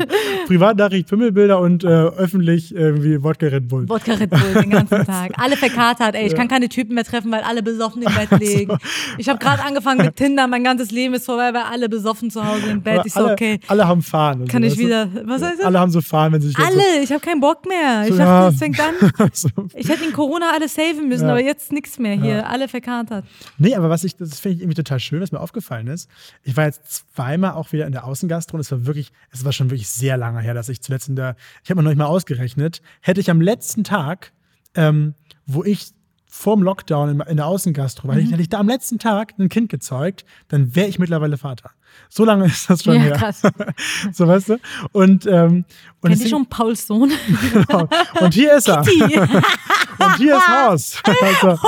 [0.47, 3.89] Privatnachricht, Pimmelbilder und äh, öffentlich irgendwie Wodka Red Bull.
[3.95, 5.33] Wodka Red Bull den ganzen Tag.
[5.39, 6.27] Alle verkatert, ey.
[6.27, 8.77] Ich kann keine Typen mehr treffen, weil alle besoffen im Bett liegen.
[9.19, 12.45] Ich habe gerade angefangen mit Tinder, mein ganzes Leben ist vorbei, weil alle besoffen zu
[12.45, 12.99] Hause im Bett.
[12.99, 14.47] Aber Ich so, alle, okay, alle haben Fahren.
[14.49, 15.67] kann so, ich wieder, was heißt das?
[15.67, 18.03] Alle haben so Fahren, wenn sie sich Alle, ich habe keinen Bock mehr.
[18.05, 18.49] Ich So, dachte, ja.
[18.49, 19.31] es fängt an.
[19.33, 21.31] so, Ich hätte in Corona alles saven müssen, Ja.
[21.31, 22.49] aber jetzt nichts mehr hier.
[22.49, 23.25] Alle verkatert.
[23.59, 26.09] Nee, aber was ich, das finde ich irgendwie total schön, was mir aufgefallen ist.
[26.43, 29.53] Ich war jetzt zweimal auch wieder in der Außengastro und es war wirklich, es war
[29.53, 31.99] schon wirklich sehr lange her, dass ich zuletzt in der, ich habe mir noch nicht
[31.99, 34.33] mal ausgerechnet, hätte ich am letzten Tag,
[34.75, 35.15] ähm,
[35.47, 35.93] wo ich
[36.27, 38.31] vorm Lockdown in, in der Außengastro war, Mhm.
[38.31, 41.71] hätte ich da am letzten Tag ein Kind gezeugt, dann wäre ich mittlerweile Vater.
[42.09, 43.13] So lange ist das schon Ja, her.
[43.13, 43.43] krass.
[44.13, 44.57] so weißt du?
[44.93, 45.65] Und, ähm,
[46.01, 47.11] und, Kennt ihr schon Pauls Sohn?
[47.53, 47.89] genau.
[48.21, 48.81] und hier ist er.
[48.81, 51.03] Und hier ist Horst.
[51.23, 51.59] Also,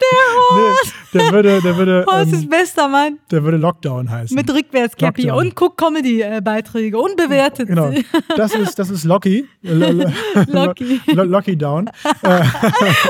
[0.00, 3.18] der der würde, der würde, Horst ist ähm, bester Mann.
[3.30, 4.34] der würde Lockdown heißen.
[4.34, 7.92] Mit Rückwärtscappy und guckt Comedy-Beiträge und bewertet Genau.
[8.36, 9.48] Das ist, das ist Locky.
[9.62, 10.12] L- l-
[10.48, 11.00] Locky.
[11.06, 11.90] Lo- Locky Down.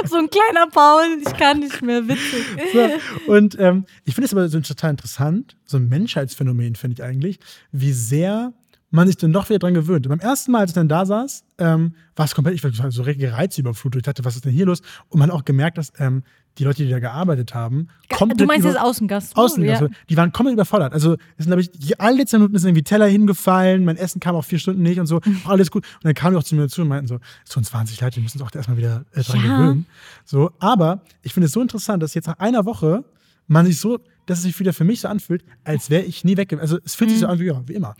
[0.04, 2.44] So ein kleiner Paul, ich kann nicht mehr, witzig.
[2.72, 3.32] So.
[3.32, 5.23] Und ähm, ich finde es aber so total interessant,
[5.64, 7.38] so ein Menschheitsphänomen finde ich eigentlich,
[7.72, 8.52] wie sehr
[8.90, 10.06] man sich dann doch wieder dran gewöhnt.
[10.06, 12.90] Und beim ersten Mal, als ich dann da saß, ähm, war es komplett, ich war
[12.92, 13.98] so richtig reizüberflutet.
[13.98, 14.82] Ich dachte, was ist denn hier los?
[15.08, 16.22] Und man hat auch gemerkt, dass ähm,
[16.58, 19.40] die Leute, die da gearbeitet haben, komplett Du meinst jetzt Außengastro?
[19.42, 19.72] Außen, ja.
[19.72, 20.92] also, die waren komplett überfordert.
[20.92, 24.20] Also, es sind, glaube ich, die- alle zehn Minuten ist irgendwie Teller hingefallen, mein Essen
[24.20, 25.40] kam auch vier Stunden nicht und so, Mhm.
[25.46, 25.84] alles gut.
[25.96, 28.16] Und dann kamen die auch zu mir zu und meinten so, es sind 20 Leute,
[28.16, 29.56] wir müssen uns auch erstmal wieder äh, dran Ja.
[29.56, 29.86] gewöhnen.
[30.24, 33.02] So, aber ich finde es so interessant, dass jetzt nach einer Woche
[33.48, 36.36] man sich so, dass es sich wieder für mich so anfühlt, als wäre ich nie
[36.36, 36.52] weg.
[36.54, 37.96] Also, es fühlt sich so an wie, ja, wie immer.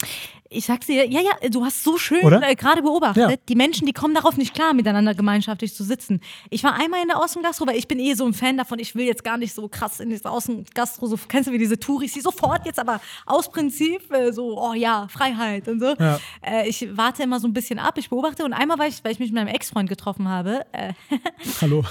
[0.54, 3.30] Ich sag's dir, ja, ja, du hast so schön äh, gerade beobachtet.
[3.30, 3.36] Ja.
[3.48, 6.20] Die Menschen, die kommen darauf nicht klar, miteinander gemeinschaftlich zu sitzen.
[6.50, 8.94] Ich war einmal in der Außengastro, weil ich bin eh so ein Fan davon, ich
[8.94, 12.12] will jetzt gar nicht so krass in das Außengastro, so kennst du wie diese Touris,
[12.12, 15.94] die sofort jetzt aber aus Prinzip äh, so, oh ja, Freiheit und so.
[15.98, 16.20] Ja.
[16.40, 19.12] Äh, ich warte immer so ein bisschen ab, ich beobachte und einmal war ich, weil
[19.12, 20.92] ich mich mit meinem Ex-Freund getroffen habe, äh,
[21.60, 21.84] Hallo.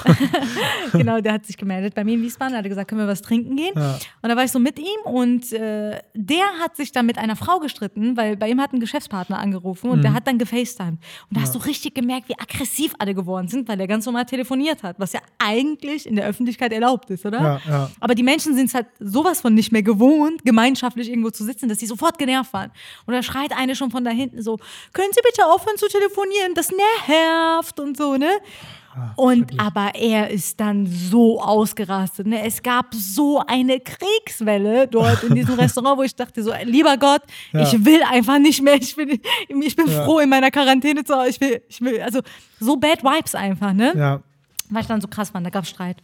[0.92, 3.56] genau, der hat sich gemeldet bei mir in Wiesbaden, hat gesagt, können wir was trinken
[3.56, 3.74] gehen?
[3.76, 4.00] Ja.
[4.22, 7.36] Und da war ich so mit ihm und äh, der hat sich dann mit einer
[7.36, 10.02] Frau gestritten, weil bei ihm hat ein Geschäftspartner angerufen und Mhm.
[10.04, 10.98] der hat dann gefacetimed.
[11.30, 14.26] Und da hast du richtig gemerkt, wie aggressiv alle geworden sind, weil der ganz normal
[14.26, 17.42] telefoniert hat, was ja eigentlich in der Öffentlichkeit erlaubt ist, oder?
[17.42, 17.92] Ja, ja.
[18.00, 21.68] Aber die Menschen sind es halt sowas von nicht mehr gewohnt, gemeinschaftlich irgendwo zu sitzen,
[21.70, 22.72] dass sie sofort genervt waren.
[23.06, 24.58] Und da schreit eine schon von da hinten so,
[24.94, 26.70] können Sie bitte aufhören zu telefonieren, das
[27.08, 28.30] nervt und so, ne?
[29.16, 32.28] Und aber er ist dann so ausgerastet.
[32.28, 32.46] Ne?
[32.46, 37.22] Es gab so eine Kriegswelle dort in diesem Restaurant, wo ich dachte so, lieber Gott,
[37.52, 37.62] Ja.
[37.64, 38.76] ich will einfach nicht mehr.
[38.76, 39.20] Ich bin,
[39.62, 40.04] ich bin Ja.
[40.06, 41.30] froh in meiner Quarantäne zu Hause.
[41.30, 42.22] Ich will, ich will, also
[42.60, 43.94] so bad Vibes einfach, ne?
[43.96, 44.22] Ja,
[44.70, 45.98] Weil ich dann so krass fand, da gab Streit.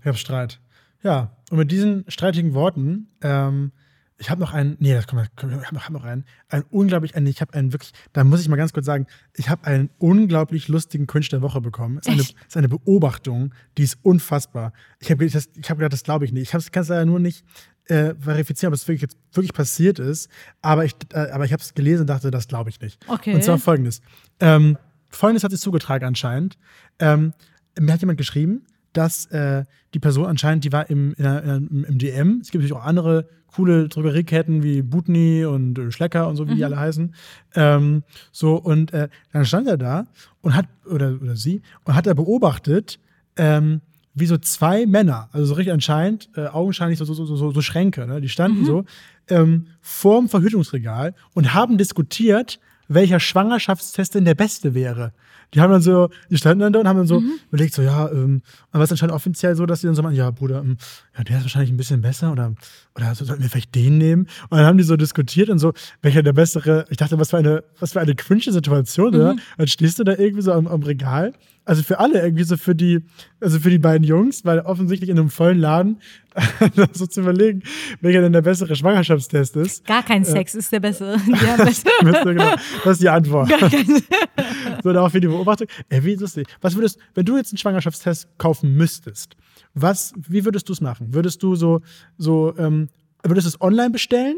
[0.00, 0.58] ich habe Streit.
[1.02, 3.72] Ja, und mit diesen streitigen Worten ähm,
[4.18, 7.26] ich habe noch einen, nee, das kommt, ich habe hab noch einen, einen unglaublich, einen,
[7.26, 10.68] ich habe einen wirklich, da muss ich mal ganz kurz sagen, ich habe einen unglaublich
[10.68, 11.98] lustigen Cringe der Woche bekommen.
[11.98, 12.36] Es ist eine, Echt?
[12.46, 14.72] ist eine Beobachtung, die ist unfassbar.
[15.00, 16.54] Ich habe ich hab gedacht, das glaube ich nicht.
[16.54, 17.44] Ich kann es leider nur nicht
[17.88, 20.30] äh, verifizieren, ob es wirklich jetzt wirklich passiert ist,
[20.62, 22.98] aber ich, äh, aber ich habe es gelesen und dachte, das glaube ich nicht.
[23.08, 23.34] Okay.
[23.34, 24.00] Und zwar folgendes.
[24.40, 24.78] Ähm,
[25.10, 26.56] folgendes hat sich zugetragen anscheinend.
[26.98, 27.34] Ähm,
[27.78, 28.64] mir hat jemand geschrieben,
[28.96, 32.40] dass äh, die Person anscheinend, die war im, in der, im, DM.
[32.42, 36.54] Es gibt natürlich auch andere coole Drogerieketten wie Butni und äh, Schlecker und so, wie
[36.54, 37.14] die alle heißen.
[37.54, 40.06] Ähm, so, und äh, dann stand er da
[40.42, 42.98] und hat, oder, oder sie, und hat er beobachtet,
[43.36, 43.80] ähm,
[44.14, 47.60] wie so zwei Männer, also so richtig anscheinend, äh, augenscheinlich so, so, so, so, so
[47.60, 48.20] Schränke, ne?
[48.20, 48.84] die standen so
[49.28, 52.58] ähm, vorm Verhütungsregal und haben diskutiert,
[52.88, 55.12] welcher Schwangerschaftstest denn der beste wäre.
[55.54, 58.10] Die haben dann so, die standen dann da und haben dann so überlegt, so, ja,
[58.10, 60.76] ähm, aber es ist anscheinend offiziell so, dass die dann so meinen, ja, Bruder, ähm,
[61.16, 62.54] ja, der ist wahrscheinlich ein bisschen besser oder,
[62.94, 64.26] oder so, sollten wir vielleicht den nehmen?
[64.50, 65.72] Und dann haben die so diskutiert und so,
[66.02, 69.36] welcher der bessere, ich dachte, was für eine, was für eine cringe Situation, oder?
[69.56, 71.32] Dann stehst du da irgendwie so am, am Regal.
[71.66, 73.00] Also für alle irgendwie so für die,
[73.40, 76.00] also für die beiden Jungs, weil offensichtlich in einem vollen Laden
[76.92, 77.64] so zu überlegen,
[78.00, 79.84] welcher denn der bessere Schwangerschaftstest ist.
[79.84, 81.14] Gar kein Sex ist der bessere.
[81.26, 82.54] Wisst ihr genau,
[82.84, 83.48] das ist die Antwort.
[83.48, 83.84] Gar kein
[84.84, 85.66] So, darauf für die Beobachtung.
[85.88, 86.46] Ey, wie lustig.
[86.60, 89.36] Was würdest, wenn du jetzt einen Schwangerschaftstest kaufen müsstest,
[89.74, 91.14] was, wie würdest du es machen?
[91.14, 91.80] Würdest du so,
[92.16, 92.88] so, ähm,
[93.24, 94.36] würdest du es online bestellen?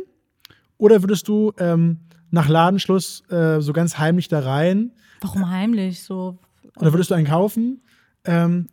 [0.78, 1.98] Oder würdest du ähm,
[2.30, 4.92] nach Ladenschluss äh, so ganz heimlich da rein?
[5.20, 6.38] Warum heimlich so?
[6.80, 7.80] Oder würdest du einen kaufen?
[8.24, 8.68] Ähm,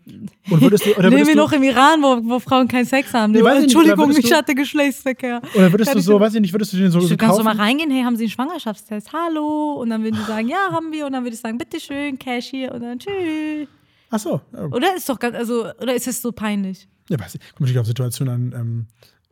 [0.49, 2.85] und würdest du, oder Leben würdest wir du, noch im Iran, wo, wo Frauen keinen
[2.85, 3.31] Sex haben.
[3.31, 5.39] Nee, weiß Entschuldigung, ich hatte Geschlechtsverkehr.
[5.53, 7.39] oder würdest Kann du so, weiß ich nicht, würdest du den so, so Du kannst
[7.39, 7.57] du kaufen?
[7.57, 9.13] mal reingehen, hey, haben Sie einen Schwangerschaftstest?
[9.13, 9.73] Hallo.
[9.73, 11.05] Und dann würden die sagen, ja, haben wir.
[11.05, 12.73] Und dann würde ich sagen, bitteschön, Cash hier.
[12.73, 13.67] Und dann tschüss.
[14.09, 14.41] Ach so.
[14.51, 16.87] Ja, Oder ist doch ganz, also, oder ist es so peinlich?
[17.07, 17.41] ja weiß ich.
[17.41, 18.59] Kommt natürlich auf Situationen an.
[18.59, 18.85] Ähm,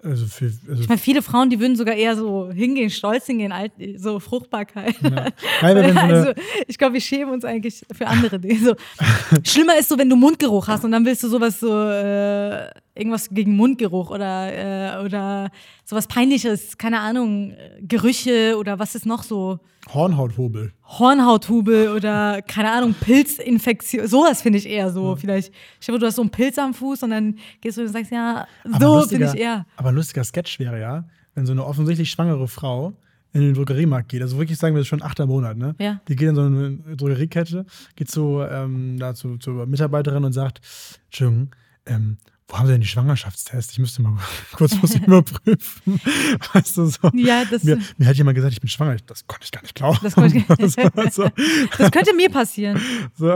[0.04, 3.54] also für, also Ich meine, viele Frauen, die würden sogar eher so hingehen, stolz hingehen,
[3.98, 4.96] so Fruchtbarkeit.
[5.02, 5.32] Nein,
[5.62, 6.34] so eine, Also,
[6.68, 8.60] ich glaube, wir schämen uns eigentlich für andere Dinge.
[8.60, 8.76] So,
[9.44, 13.30] schlimmer ist so, wenn du Mundgeruch hast und dann willst du sowas so, äh, irgendwas
[13.30, 15.50] gegen Mundgeruch oder, äh, oder
[15.86, 19.60] sowas Peinliches, keine Ahnung, äh, Gerüche oder was ist noch so?
[19.92, 20.72] Hornhauthobel.
[20.86, 24.08] Hornhauthube oder, keine Ahnung, Pilzinfektion.
[24.08, 25.16] Sowas finde ich eher so.
[25.16, 27.90] Vielleicht, ich glaube, du hast so einen Pilz am Fuß und dann gehst du und
[27.90, 28.48] sagst, ja,
[28.80, 29.66] so finde ich eher.
[29.76, 31.06] Aber ein lustiger Sketch wäre ja,
[31.36, 32.94] wenn so eine offensichtlich schwangere Frau
[33.34, 35.76] in den Drogeriemarkt geht, also wirklich sagen wir, das ist schon achter Monat, ne?
[35.80, 36.00] Ja.
[36.08, 37.66] Die geht in so eine Drogeriekette,
[37.96, 40.62] geht zu, ähm, da zu, zur Mitarbeiterin und sagt,
[41.06, 41.50] Entschuldigung,
[41.88, 42.18] ähm,
[42.54, 43.74] wo haben Sie denn die Schwangerschaftstests?
[43.74, 44.14] Ich müsste mal
[44.56, 46.00] kurz was überprüfen.
[46.54, 47.10] Weißt du so?
[47.16, 48.96] Ja, das, Mir, mir hat jemand gesagt, ich bin schwanger.
[49.08, 49.98] Das konnte ich gar nicht glauben.
[50.04, 50.46] Das ich-
[50.76, 50.90] so,
[51.24, 51.30] so,
[51.80, 52.80] das könnte mir passieren.
[53.18, 53.36] so,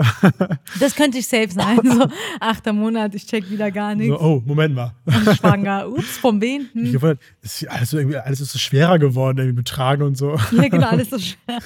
[0.79, 1.79] Das könnte ich safe sein.
[1.83, 2.07] So,
[2.39, 4.15] achter Monat, ich check wieder gar nichts.
[4.19, 4.93] so, oh, Moment mal.
[5.35, 5.89] Schwanger.
[5.89, 6.39] Ups, vom?
[6.41, 6.91] Ich Hm.
[6.91, 10.37] gewundert, ist alles, so irgendwie, alles ist so schwerer geworden, irgendwie mit Tragen und so.
[10.51, 11.57] Ja, genau, alles so schwer.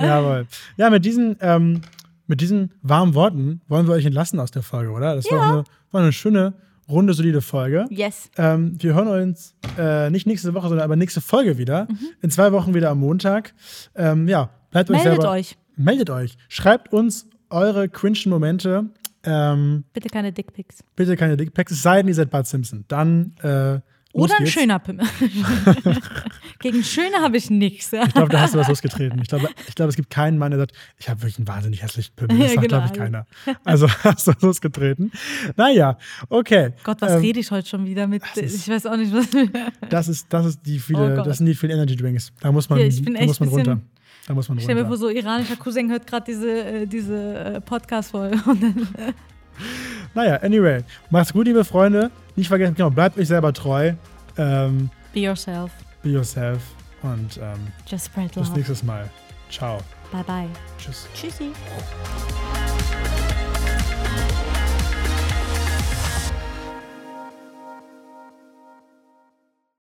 [0.00, 0.46] Jawohl.
[0.76, 1.80] Ja, mit diesen, ähm,
[2.26, 5.16] mit diesen warmen Worten wollen wir euch entlassen aus der Folge, oder?
[5.16, 6.54] Das war, eine, war eine schöne,
[6.88, 7.86] runde, solide Folge.
[7.90, 8.30] Yes.
[8.36, 11.86] Ähm, wir hören uns äh, nicht nächste Woche, sondern aber nächste Folge wieder.
[11.90, 11.98] Mhm.
[12.22, 13.54] In zwei Wochen wieder am Montag.
[13.94, 15.30] Ähm, ja, bleibt euch Meldet selber.
[15.30, 15.56] euch.
[15.76, 16.36] Meldet euch.
[16.48, 18.86] Schreibt uns eure cringe Momente.
[19.24, 20.82] Ähm, Bitte keine Dickpics.
[20.96, 22.84] bitte keine Dickpacks, es sei denn, ihr seid Bud Simpson.
[22.88, 23.78] Dann äh,
[24.12, 24.52] Oder ein geht's.
[24.52, 25.06] schöner Pimmel.
[26.60, 27.90] Gegen schöne habe ich nichts.
[27.92, 28.04] Ja.
[28.06, 29.20] Ich glaube, da hast du was losgetreten.
[29.22, 31.82] Ich glaube, ich glaube, es gibt keinen Mann, der sagt, ich habe wirklich einen wahnsinnig
[31.82, 32.38] hässlichen Pimmel.
[32.38, 32.78] Das Ja, sagt, genau.
[32.82, 33.26] glaube ich, keiner.
[33.64, 35.10] Also hast du losgetreten.
[35.56, 35.96] Naja,
[36.28, 36.72] okay.
[36.84, 38.22] Gott, was Ähm, rede ich heute schon wieder mit?
[38.36, 39.26] ist- Ich weiß auch nicht, was.
[39.88, 41.26] Das ist, das ist die Oh viele, Gott.
[41.26, 42.32] das sind die vielen Energy Drinks.
[42.40, 43.78] Da muss man, Ja, da muss man runter.
[44.28, 45.00] Da muss man Stell mir vor, runter.
[45.00, 48.38] so iranischer Cousin hört gerade diese, äh, diese äh, Podcast-Folge.
[50.14, 50.82] Naja, anyway.
[51.10, 52.10] Macht's gut, liebe Freunde.
[52.36, 53.92] Nicht vergessen, genau, bleibt euch selber treu.
[54.38, 55.70] Ähm, be yourself.
[56.02, 56.62] be yourself.
[57.02, 58.56] Und ähm, Just spread bis love.
[58.56, 59.10] nächstes Mal.
[59.50, 59.78] Ciao.
[60.12, 60.48] Bye bye.
[60.78, 61.06] Tschüss.
[61.14, 61.52] Tschüssi.